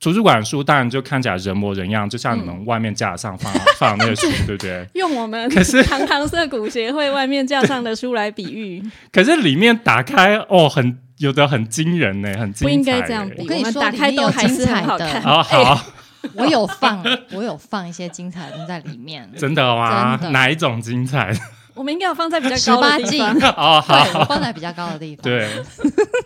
[0.00, 4.86] 图书馆书当然就看起来人模人样，就像你们外面架上放放那个书，对不对？
[4.94, 13.42] 用我们可是堂堂社谷协会外面架上的书来比喻，可是里面打开哦，很有的很惊人呢，很不应该这样比。
[13.42, 15.22] 我跟你说，打开都精彩的好看。
[15.22, 15.84] 好好，
[16.34, 19.30] 我有放，我有放一些精彩的在里面。
[19.36, 20.18] 真的吗？
[20.30, 21.32] 哪一种精彩？
[21.78, 25.22] 我们应该要放在比较高的地方 哦，好，放在比较高的地方。
[25.22, 25.48] 对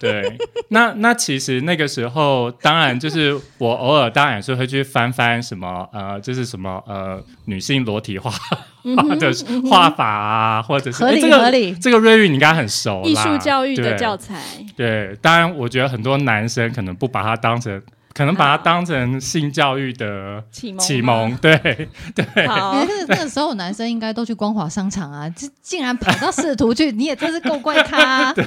[0.00, 0.38] 对，
[0.68, 8.30] 那那其实那个时候，当然就是我偶尔当然也是会去翻翻什么呃，就是什么呃，女性裸体画
[8.96, 9.30] 画的
[9.70, 11.72] 画法啊，或者是合理合理。
[11.74, 14.34] 这个瑞玉你应该很熟，艺术教育的教材。
[14.74, 17.80] 对，当然我觉得很多男生可能不把它当成。
[18.14, 21.56] 可能把它当成性教育的启蒙，启蒙，对
[22.14, 22.24] 对。
[22.24, 28.32] 可是那个时候男生应该都去光华商场啊， 这竟然跑到视图去，你也真是够怪咖。
[28.34, 28.44] 对。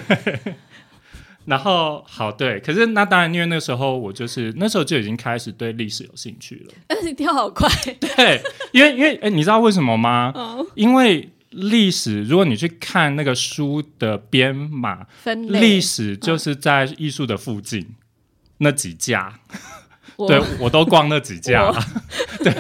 [1.45, 6.73] 然后好对，可是那当然，因为那时候我就是那时候就已经开始对历史有兴趣了。
[6.88, 7.69] 但是跳好快。
[7.99, 10.34] 对，因为因为哎，你知道为什么吗？
[10.73, 15.06] 因为历史，如果你去看那个书的编码，
[15.49, 17.95] 历史就是在艺术的附近。
[18.58, 19.34] 那几家，
[20.18, 21.72] 对我都逛那几家，
[22.44, 22.54] 对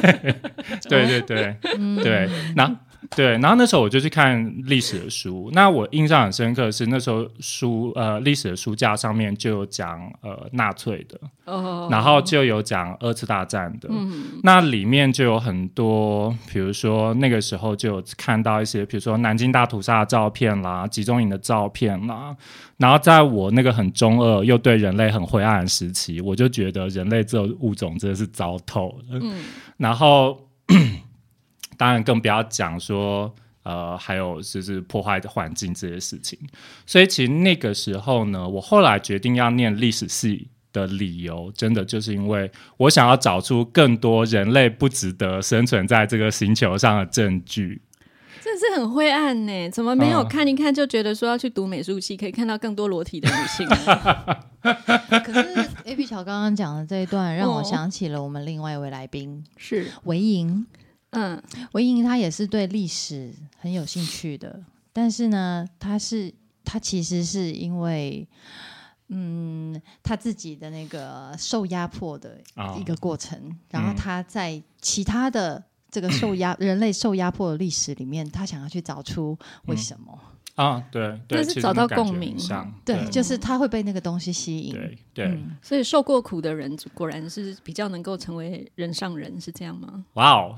[0.89, 1.57] 对对对
[2.03, 2.75] 对，那。
[3.15, 5.49] 对，然后那时候我就去看历史的书。
[5.53, 13.89] 那我印象很深刻是那时候书呃历史的书架上面就有讲呃纳粹的，哦，然后就有讲二次大战的。
[13.91, 22.35] 嗯，那里面就有很多，比如说那个时候就有看到一些，比如说南京大屠杀的照片啦，集中营的照片啦。
[22.77, 29.19] 然后在我那个很中二又对人类很灰暗的时期，我就觉得人类这个物种真的是糟透了。
[29.21, 29.43] 嗯，
[29.77, 30.39] 然后。
[31.77, 33.33] 当然，更不要讲说，
[33.63, 36.37] 呃，还有就是破坏的环境这些事情。
[36.85, 47.81] 所以，其实那个时候呢，我后来决定要念历史系的理由，真的就是因为我想要找出更多人类不值得生存在这个星球上的证据。
[48.41, 53.67] 这是很灰暗呢，怎么没有看一看就觉得说要去读美术系，可以看到更多裸体的女性？
[54.61, 60.67] 可是 A B 乔刚刚讲的这一段，让我想起了我们另外一位来宾是韦莹。
[61.15, 61.41] 嗯，
[61.73, 68.27] 维莹她也是对历史很有兴趣的，但是呢，她是她其实是因为，
[69.07, 72.39] 嗯，她自己的那个受压迫的
[72.79, 80.17] 一个过程，然后她在其他的这个受压 人类受压迫的历史里面，她想要去找出为什么。
[80.55, 82.37] 啊，对，但是找到共鸣，
[82.85, 90.05] 对，就是他会被那个东西吸引，对，对，所以受过苦的人果然是比较能够成为人上人，是这样吗？
[90.13, 90.55] 哇哦，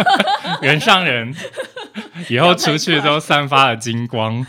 [0.60, 1.34] 人上人，
[2.28, 4.44] 以后出去都散发了金光，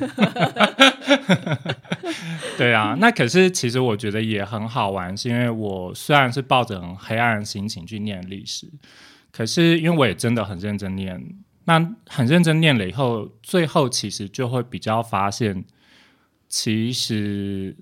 [2.60, 8.68] 对啊，那可是其实我觉得也很好玩，是因为我虽然是抱着很黑暗的心情去念历史，
[9.32, 11.24] 可是因为我也真的很认真念。
[11.66, 15.64] 那很认真念了以后，最后其实就会比较发现，
[16.50, 17.76] 其实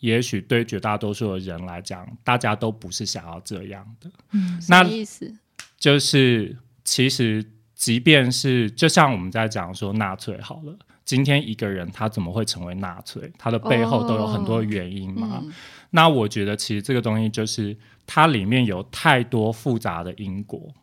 [0.00, 4.10] 也许对绝大多数的人来讲，大家都不是想要这样的。
[4.32, 5.34] 嗯，什么意思？
[5.78, 13.32] 就是其实，即便是就像我们在讲说纳粹好了，今天一个人他怎么会成为纳粹？
[13.38, 15.42] 他的背后都有很多原因嘛。
[15.90, 17.76] 那我觉得，其实这个东西就是
[18.06, 20.74] 它里面有太多复杂的因果。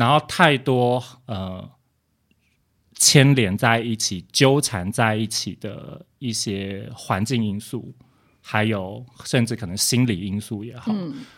[0.00, 1.70] 然后太多呃
[2.94, 7.94] 牵连在一起、纠缠在一起的一些环境因素，
[8.40, 10.90] 还有甚至可能心理因素也好，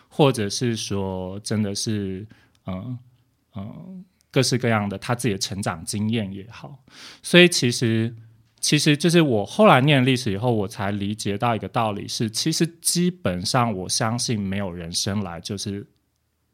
[0.09, 2.25] 或者是说真的是
[2.67, 2.97] 嗯
[3.57, 6.79] 嗯各式各样的他自己的成长经验也好，
[7.21, 8.15] 所以其实
[8.61, 15.85] 其实就是我后来念历史以后，我才理解到一个道理是，其实基本上我相信没有人生来就是。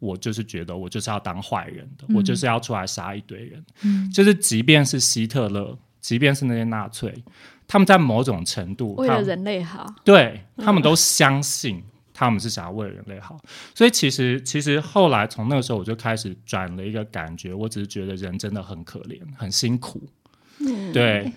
[0.00, 3.64] 我就是觉得我就是要当坏人的，我就是要出来杀一堆人。
[3.82, 7.12] 嗯，就是即便是希特勒，即便是那些纳粹，
[7.66, 11.82] 他们在某种程度为了人类好，对他们都相信
[12.14, 13.36] 他们是想要为了人类好。
[13.74, 20.00] 所以其实其实后来从那个时候我就开始转了一个感觉，我只是觉得人真的很可怜，很辛苦。
[20.60, 21.32] 嗯，对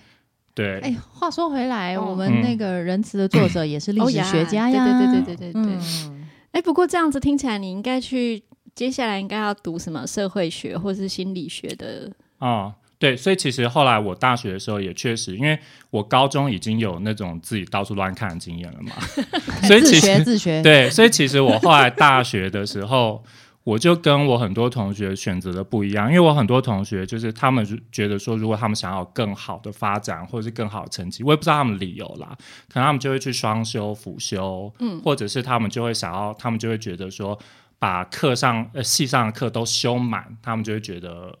[0.54, 0.78] 对。
[0.80, 5.78] 哎，话说回来，我们那个仁慈的作者也是历史学家呀，对对对对对对对。
[6.52, 8.44] 哎，不过这样子听起来，你应该去。
[8.74, 12.74] 接下来应该要读什么社会学或是心理学的哦？
[12.98, 15.58] 对，所以其实后来我大学的时候也确实，因为
[15.90, 18.92] 我高中已经有那种自己到处乱看的经验了嘛，
[19.66, 20.62] 所以自学自学。
[20.62, 23.22] 对，所以其实我后来大学的时候。
[23.64, 32.36] 我就跟我很多同学选择的不一样，因为我很多同学就是他们觉得说，如果他们想要更好的发展或者是更好的成绩，我也不知道他们理由啦，
[32.68, 37.38] 可能他们就会去双修辅修，嗯，或者是他们就会想要，他们就会觉得说，
[37.82, 41.36] 把课上呃系上的课都修满，他们就会觉得。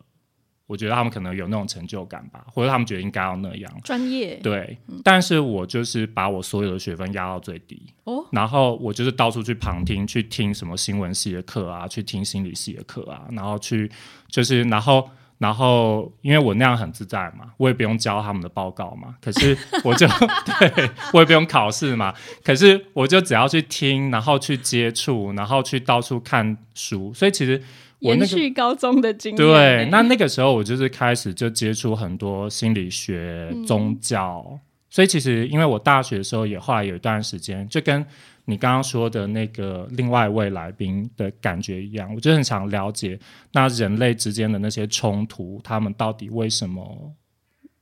[0.68, 4.36] 我觉得他们可能有那种成就感吧，或者他们觉得应该要那样专业。
[4.42, 13.90] 对，但是我就是把我所有的学分压到最低，哦，然后我就是到处去旁听，去听什么新闻系的课啊，去听心理系的课啊，然后去
[14.28, 15.10] 就是然后
[15.42, 20.06] 然后因为我那样很自在嘛，我也不用交他们的报告嘛，可是我就
[20.60, 27.60] 对我也不用考试嘛，可是我就只要去听，然后去接触，然后去到处看书，所以其实。
[28.02, 34.58] 延续高中的经验，对，那那个时候我就是开始就接触很多心理学、宗教，
[34.90, 38.04] 所以其实因为我大学的时候也后来有一段时间，就跟
[38.44, 43.18] 你刚刚说的那个另外一位来宾的感觉一样，我就很想了解
[43.52, 47.14] 那人类之间的那些冲突，他们到底为什么？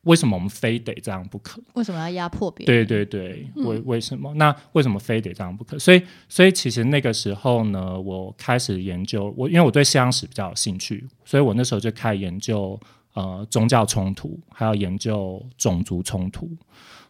[0.04, 1.62] 为什么我们非得这样不可？
[1.74, 2.86] 为什么要压迫别人？
[2.86, 4.32] 对对对，为为什么？
[4.34, 5.78] 那为什么非得这样不可？
[5.78, 12.80] 所以，所以其实那个时候呢，我开始研究我，因为我对西洋史比较有兴趣，所以我那时候就开始研究
[13.12, 16.50] 呃宗教冲突，还要研究种族冲突。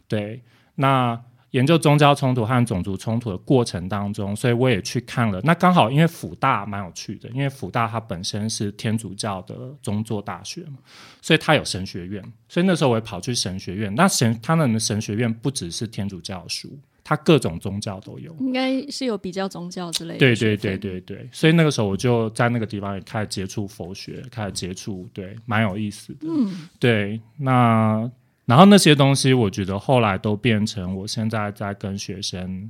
[0.09, 0.42] 对，
[0.74, 1.20] 那。
[1.51, 5.40] 研究宗教冲突和种族冲突的过程当中，所以我也去看了。
[5.42, 10.78] 那刚好因为辅大蛮有趣的，因为辅大它本身是天主教的宗座大学嘛，
[11.20, 12.22] 所以它有神学院。
[12.48, 13.92] 所以那时候我也跑去神学院。
[13.96, 18.32] 那神他们的神学院不只是天主教书，它各种宗教都有。
[18.38, 20.18] 应该是有比较宗教之类的。
[20.20, 21.28] 对对对对对。
[21.32, 26.28] 所以那个时候我就在那个地方也开始接触佛学，开始接触，对，蛮有意思的。
[26.28, 28.09] 嗯，对，那。
[28.51, 32.68] 然后那些东西，我觉得后来都变成我现在在跟学生，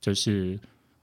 [0.00, 0.56] 就是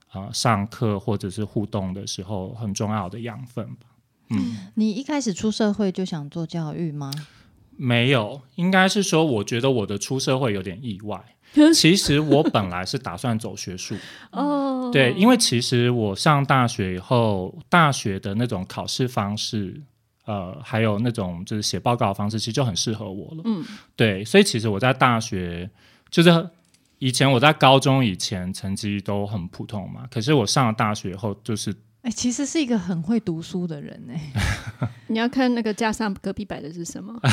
[0.08, 3.88] 啊上课或者是互动的时候很重要的养分吧。
[4.30, 7.12] 嗯，你一开始出社会就想做教育吗？
[7.76, 11.22] 没有，应该是说，我觉得我的出社会有点意外。
[11.74, 13.98] 其实我本来是打算走学术
[14.32, 19.82] 哦，对，因为其实我上大学以后，大学的那种考试方式。
[20.26, 23.42] 呃，还有那种就是写报告的方式，其实就很适合我了。
[23.46, 23.64] 嗯，
[23.96, 25.70] 对，所以其实我在大学，
[26.10, 26.50] 就是
[27.00, 31.76] 以前我在高中以前成绩都很普通嘛，可是我上了大学以后，就是。
[32.06, 34.22] 哎，其实是一个很会读书的人哎。
[35.08, 37.14] 你要看那个架上隔壁摆的是什么？
[37.22, 37.28] 我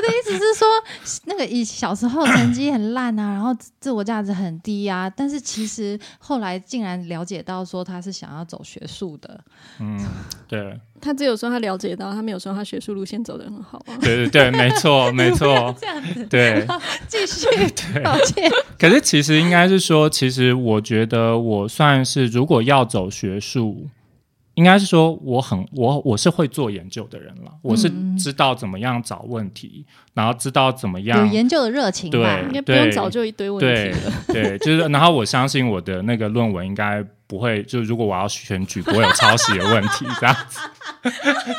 [0.00, 0.66] 的意思是说，
[1.26, 9.40] 那个以小时候成绩很烂啊，然后自我价值很低啊，但是其实后来竟然了解到说他是想要走学术的。
[9.78, 9.98] 嗯，
[10.48, 10.78] 对。
[11.04, 13.98] 他只有说他了解到，他没有说他学术路线走的很好啊。
[14.00, 15.74] 对对对，没错 没错。
[15.78, 16.24] 这样子。
[16.26, 16.66] 对，
[17.06, 17.46] 继续。
[18.02, 18.50] 抱歉。
[18.78, 23.86] 可是其实应该是说，其实我觉得我算是如果要走学术。
[24.54, 29.84] 应该是说，我很我我是会做研究的人了，我是知道怎么样找问题，
[30.14, 34.12] 然后知道怎么样有研究的热情，对，应该不用找就一堆问题了。
[34.28, 40.60] 对，就是，然后我相信我的那个论文应该不会，就如果我要选举，不会有抄袭的问题，这样子。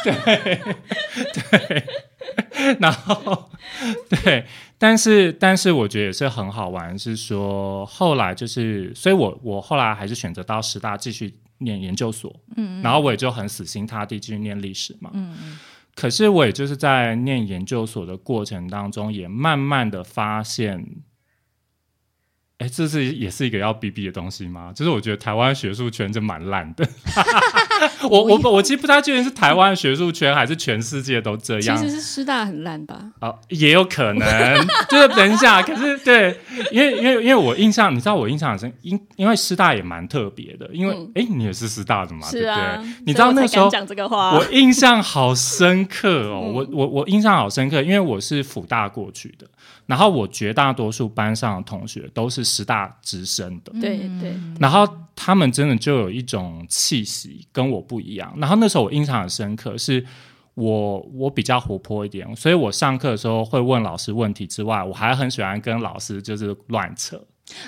[0.04, 0.60] 对
[1.34, 1.84] 对，
[2.80, 3.50] 然后
[4.10, 4.46] 对，
[4.78, 11.36] 但是但是我觉得也是很好玩，是说后来就是，所以我我后来还是选择到师大继续。
[11.60, 15.60] 念研究所，嗯，然后我也就很死心塌地继续念历史嘛，嗯嗯，
[15.96, 20.86] 可是我也就是在念研究所的过程当中，也慢慢的发现。
[22.58, 24.72] 哎，这是也是一个要逼逼的东西吗？
[24.74, 26.88] 就是我觉得台湾学术圈真蛮烂的。
[28.10, 31.78] 我我我其实不太确定是台湾学术圈还是全世界都这样。
[31.78, 33.00] 其实是师大很烂吧？
[33.22, 34.26] 哦，也有可能。
[34.90, 36.40] 就是等一下，可是对，
[36.72, 42.28] 因为因为因为我印象，你知道我印象很深，因因为师大也蛮特别的，因为哎，你也是师大的嘛？
[42.30, 42.84] 是啊。
[43.06, 46.52] 你知道那时候讲这个话，我印象好深刻哦。
[46.54, 49.48] 我我我印象好深刻，因为我是辅大过去的。
[49.88, 54.36] 然后我绝大多数班上的同学都是师大直升的，对对。
[54.60, 58.34] 然后他们真的就有一种气息跟我不一样。
[58.38, 60.06] 然后那时候我印象很深刻，是
[60.56, 67.22] 我我比较活泼一点，所以我上课的时候会问老师问题之外，我还很喜欢跟老师就是乱扯。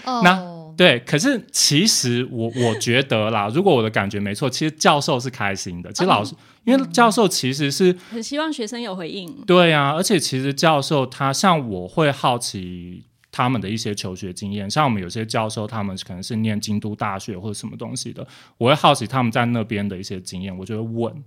[0.06, 5.92] 那对，可是其实我我觉得啦，如果我的感觉没错，其实教授是开心的。
[5.92, 6.36] 其实老师，
[6.66, 9.32] 因为教授其实是很希望学生有回应。
[9.46, 13.04] 对啊，而且其实教授他像我会好奇。
[13.38, 14.68] 他们的一些求学经验。
[14.68, 18.26] 像我们有些教授，他们可能是念京都大学或者什么东西的，
[18.58, 21.24] 我会好奇他们在那边的一些经验，我就会问。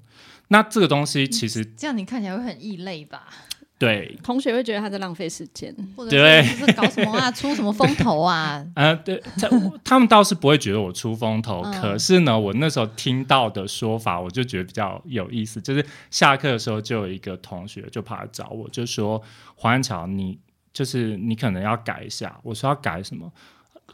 [0.48, 3.28] 那这个东西其实这样你看起来会很异类吧？
[3.78, 6.10] 对，同学会觉得他在浪费时间，或者
[6.42, 8.62] 是搞什么啊，出什么风头啊？
[8.76, 9.48] 呃，对，他
[9.82, 15.62] 他们倒是不会觉得我出风头，可是呢，我那时候听到的说法，我就觉得比较有意思。
[15.62, 19.22] 就是下课的时候，就有一个同学就跑来找我，就说
[19.56, 20.38] ：“黄安桥，你
[20.72, 23.30] 就是你可能要改一下。”我说：“要改什么？”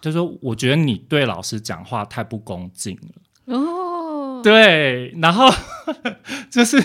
[0.00, 5.48] 就说：“我觉得你对老师讲话太不恭敬了。”哦，对，然后
[6.50, 6.82] 就是。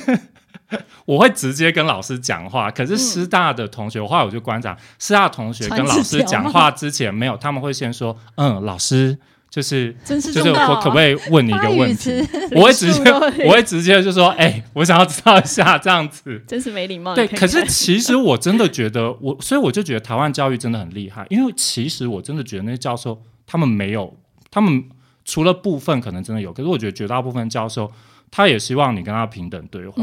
[1.03, 9.19] 我会直接跟老师讲话，可是师大的同学，后来我就观察，师大同学跟老师讲话之前没有，他们会先说：“嗯，老师，
[9.51, 12.09] 就是就是我可不可以问你一个问题？”
[12.55, 13.11] 我会直接
[13.45, 17.13] 我会直接就说：“哎，我想要知道一下这样子。”真是没礼貌。
[17.13, 24.17] 对，可是其实我真的觉得我，所以我就觉得台湾教育真的很厉害，因为其实我真的觉得那些教授他们没有，
[24.49, 24.89] 他们
[25.25, 27.91] 除了部分可能真的有，可是我觉得绝大部分教授
[28.31, 30.01] 他也希望你跟他平等对话。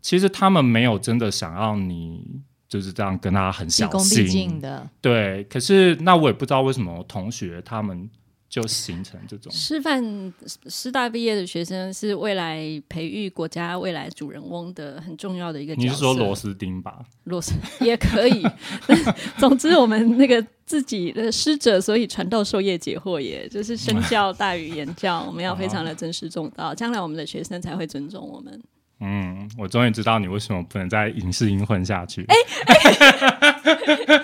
[0.00, 2.24] 其实他们没有真的想要你
[2.68, 5.42] 就是这样跟他很小心的，对。
[5.50, 8.08] 可是那我也不知道为什么同学他们
[8.56, 10.32] 就形成这种师范
[10.66, 15.74] 师大毕业的学生是未来培育国家未来主人翁的很重要的一个。
[15.74, 17.00] 你是说螺丝钉吧？
[17.24, 18.42] 螺丝也可以。
[19.36, 25.22] 总之，我们那个自己的师者，所以传道授业解惑，也就是身教大于言教。
[25.24, 28.58] 我们要非常的尊师重道，将来我们的学生才会尊重我们。
[28.98, 32.24] 嗯，我终于知道你为什么不能在影视音混下去。
[32.28, 32.34] 哎，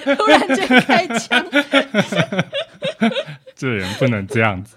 [0.16, 1.46] 突然间开枪，
[3.62, 4.76] 这人不能这样子。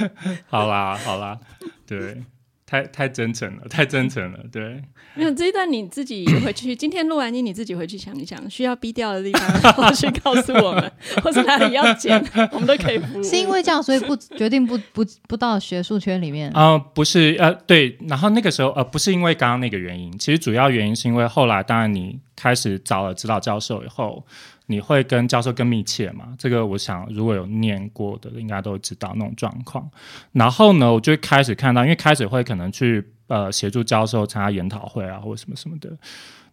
[0.46, 1.38] 好啦，好啦，
[1.86, 2.22] 对。
[2.68, 4.82] 太太真诚了，太真诚了，对。
[5.14, 9.30] 没有这一段你自己回去，今天录完音你自己回去想一想，需要逼掉的地
[9.62, 12.20] 方，去告诉我们， 或是哪里要剪，
[12.50, 13.00] 我们都可以。
[13.22, 16.76] 是因为这样，所以不决定不不不到学术圈里面啊？
[16.76, 17.96] 不是，呃，对。
[18.08, 24.26] 然后那个时候，呃，不是因为刚刚那个原因，其实主要原因是因为后来，当然你开始找了指导教授以后。
[24.68, 26.34] 你会跟教授更密切嘛？
[26.36, 29.88] 这个我想，如果有念过的，应该都知道那种状况。
[30.32, 35.96] 然后呢，我就开始看到，因为开始会可能去呃协助教授参加研讨会啊，或者什么什么的。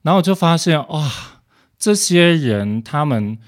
[0.03, 1.11] 然后我就发现，哇，
[1.79, 3.39] 这些人他们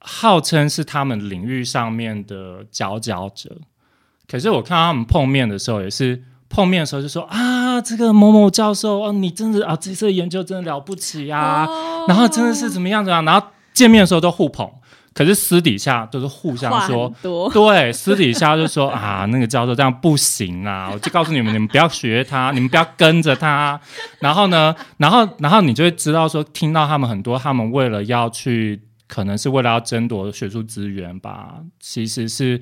[0.00, 3.56] 号称是他们领域上面的佼佼者，
[4.28, 11.66] 可是我看到他们碰面的时候，也是碰面的时候就说啊，这个某某教授哦，你真的啊，这次研究真的了不起呀，
[12.06, 13.46] 然后真的是怎么样子啊，然后。
[13.72, 14.70] 见面的时候都互捧，
[15.14, 17.12] 可是私底下都是互相说，
[17.52, 23.80] 对，私底下就说啊， 那个教授这样不行啊，我就告诉你们，你们不要学他， 你们不要跟着他。
[24.20, 32.60] 然后呢，然后，然后你就会知道说，听到他们很多，他们为了要去，可能是为了要争夺学术资源吧，其实是，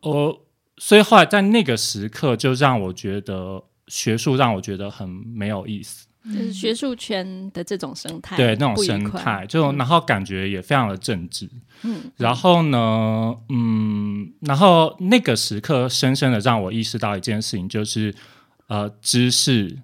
[0.00, 0.40] 呃，
[0.78, 6.06] 所以后来在那个时刻，就让我觉得学术让我觉得很没有意思。
[6.24, 11.48] 就是学术圈的这种生态，对那种生态，就然后感觉也非常的政治。
[11.82, 18.14] 嗯，然后呢，嗯，然后那个时刻深深的让我意识到一件事情，就是
[18.68, 19.78] 呃，知识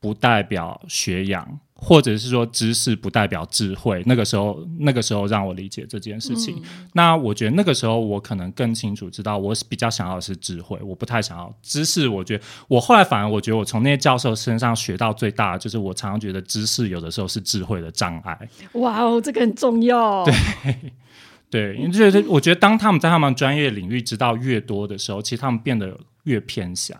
[0.00, 1.60] 不代表学养。
[1.84, 6.62] 或者是说知识不代表智慧，那个时候，那个时候让我理解这件事情。
[6.92, 12.06] 那我觉得那个时候我可能更清楚知道，我比较想要的是智慧，我不太想要知识。
[12.06, 18.48] 我觉得我后来反而我觉得我从那些教授身上学到最大的，就是我常常觉得知识有的时候是智慧的障碍。
[18.74, 20.24] 哇哦，这个很重要。
[20.24, 20.34] 对
[21.50, 26.96] 对，因为我觉得当他们在他们专业领域知道越多的时候，其实他们变得越偏狭。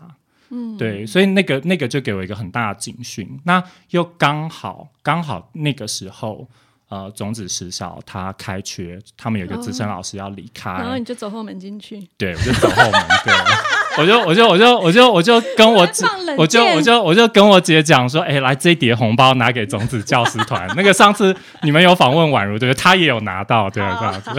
[0.55, 3.27] 嗯，对，所以那个那个就给我一个很大的警讯。
[3.43, 6.47] 那又刚好刚好那个时候，
[6.89, 12.07] 呃，种子时校他开缺，他们有一个资深老师要离开，然后你就走后门进去。
[12.17, 13.01] 对，我就走后门。
[13.25, 13.33] 对，
[13.97, 16.05] 我就我就我就我就我就跟我姐，
[16.37, 20.67] 我就我就我就跟我姐讲说，哎，来这一叠红包拿给种子教师团。
[20.75, 22.81] 那个上次你们有访问宛如，对不对？
[22.81, 24.29] 他也有拿到，对这样子。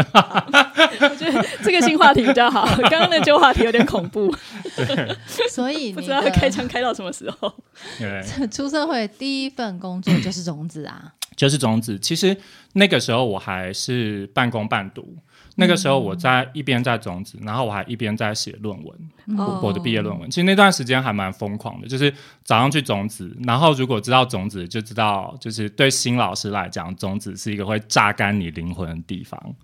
[1.00, 4.34] 我觉得这个新话题比较好，刚刚那旧话题有点恐怖。
[4.76, 5.16] 对，
[5.50, 7.52] 所以不知道开枪开到什么时候。
[7.98, 11.98] 对，出社会第一份工作就是种子啊， 就是种子。
[11.98, 12.36] 其实
[12.72, 15.16] 那个时候我还是半工半读。
[15.56, 18.86] 那个时候我在一边在种子，然后我还一边在写论文，
[19.62, 20.30] 我的毕业论文。
[20.30, 22.12] 其实那段时间还蛮疯狂的，就是
[22.44, 29.54] 早上去种子，然后如果知道种子，就知道就是对新老师来讲，种子是一个会榨干你灵魂的地方。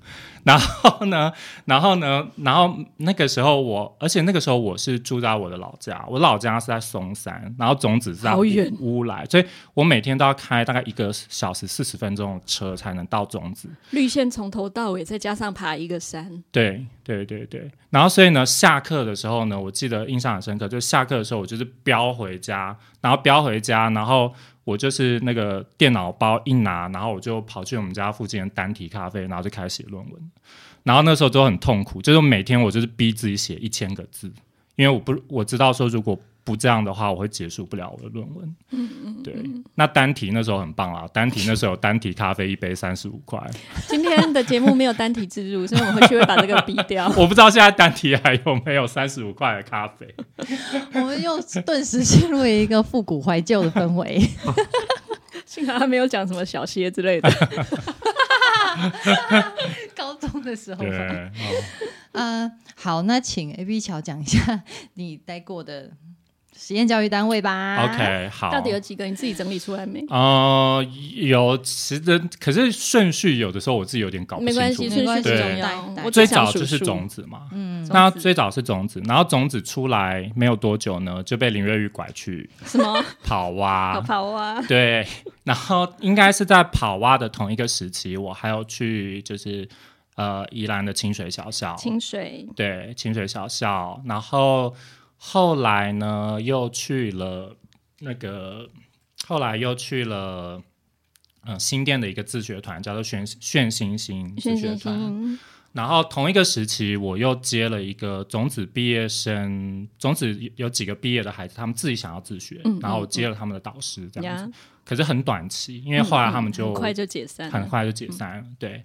[0.43, 1.31] 然后呢，
[1.67, 9.45] 然后呢，然后那个时候我，而且那个时候我是住在我的老家，我老家是在松山，然后种子是在乌来，所以
[9.75, 11.61] 我每天都要开大概一个小时。
[11.61, 13.69] 时四十分钟的车才能到种子。
[13.91, 16.43] 绿线从头到尾，再加上爬一个山。
[16.51, 24.33] 对对对对，然后所以呢，下课的时候呢，我记得印象很深刻，就下课的时候我就是飙回家，然后飙回家，然后
[24.63, 30.31] 我就是那个电脑包一拿，然后我就跑去我们家附近的单体咖啡，然后就开始写论文。
[30.85, 34.33] 然后那时候都很痛苦，就是每天我就是逼自己写一千个字，
[34.77, 38.57] 因为我不我知道说如果不这样的话，我会结束不了我的论文。
[38.71, 39.35] 嗯嗯，对。
[39.75, 43.39] 那单题那时候很棒啊，单题那时候有单题咖啡一杯三十五块。
[43.89, 47.07] 今天的节目没有单题植入，所以我回去会把这个逼掉。
[47.17, 50.15] 我不知道现在单题还有没有三十五块的咖啡。
[50.95, 54.21] 我们又顿时陷入一个复古怀旧的氛围。
[55.47, 57.31] 幸好他没有讲什么小歇之类的。
[59.97, 61.31] 高中的时候，对，
[62.13, 64.63] 呃，好，那请 A B 乔讲一下
[64.95, 65.91] 你待过的
[66.63, 67.87] 实验教育单位吧。
[67.87, 69.07] OK，好，到底有几个？
[69.07, 70.05] 你自己整理出来没？
[70.11, 70.85] 呃，
[71.15, 74.61] 有，其实可是顺序有的时候我自己有点搞不清楚。
[74.61, 75.95] 没关系，顺序重要。
[76.05, 83.99] 我最早就是种子嘛，嗯，那最早是种子，然后种子出来没有多久呢，就被林瑞玉拐去什么跑蛙？
[84.03, 84.61] 跑蛙？
[84.69, 85.07] 对。
[85.45, 89.67] 然后应该是在跑蛙的同一个时期，我还有去就是
[90.17, 94.75] 呃宜兰的清水小校，清水对清水小校，然后
[95.23, 97.55] 后来呢又去了
[97.99, 98.71] 那个，
[99.27, 100.63] 后来又去了
[101.45, 105.39] 嗯新店的一个自学团，叫做炫炫星星自学团。
[105.73, 114.53] 然后同一个时期，我又接了一个种子毕业生，种子有几个毕业的孩子，他们自己想要自学，然后我接了他们的导师这样子。
[114.85, 118.45] 可是很短期，因为后来他们就很快就解散，很快就解散了。
[118.59, 118.85] 对，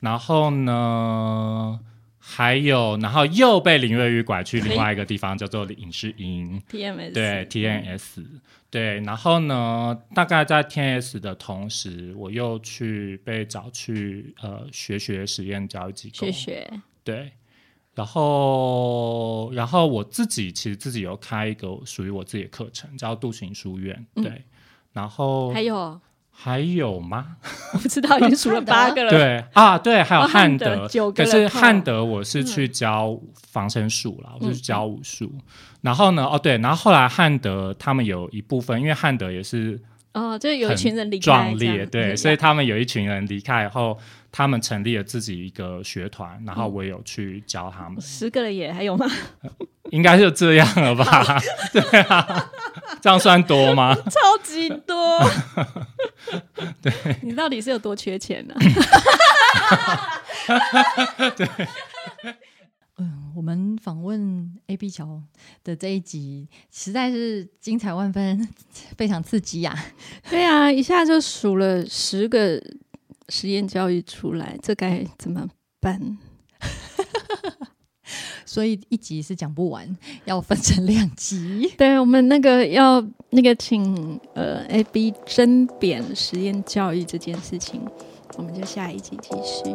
[0.00, 1.80] 然后呢，
[2.32, 8.24] 还有，然后又被林瑞玉拐去另外一个地方，叫做影视营 TMS，对 TNS。
[8.70, 9.98] 对，然后呢？
[10.14, 16.70] 大概在 TS 的同时，我又去被找去呃学学实验教育机构学学。
[17.02, 17.32] 对，
[17.96, 24.06] 然后然后我自己其实自己有开一个属于我自己的课程，叫杜行书院。
[24.14, 24.44] 对，
[24.92, 26.00] 然后还有。
[26.30, 27.36] 还有吗？
[27.74, 29.10] 我不知道，已经数了八个了。
[29.10, 30.88] 对啊，对，还有汉德。
[31.14, 33.18] 可是汉德我是去教
[33.50, 35.30] 防身术了，我是教武术。
[35.82, 39.80] 然后呢，哦对，然后后来汉德他们有一部分，因为汉德也是
[40.12, 43.96] 哦，就有一群人离开，壮烈对，所以他们有一群人离开以后，
[44.32, 48.00] 他们成立了自己一个学团，然后我有去教他们。
[48.00, 49.06] 十个了耶，还有吗？
[49.90, 51.04] 应该就这样了吧？
[51.72, 52.50] 对啊，
[53.00, 53.94] 这样算多吗？
[54.10, 55.18] 超级多。
[56.80, 56.92] 对，
[57.22, 58.54] 你到底是有多缺钱呢？
[61.36, 61.48] 对，
[63.02, 65.22] 嗯，我们访问 A B 桥
[65.64, 68.46] 的这一集实在是精彩万分，
[68.98, 69.74] 非常刺激呀！
[70.28, 72.62] 对啊，一下就数了十个
[73.30, 75.48] 实验教育出来，这该怎么
[75.80, 76.18] 办？
[78.44, 79.96] 所以一集是讲不完，
[80.26, 81.72] 要分成两集。
[81.78, 87.80] 对我们那个要那个请呃 A B 甄贬实验教育这件事情，
[88.36, 89.74] 我们就下一集继续。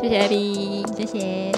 [0.00, 1.52] 谢谢 A B，谢谢。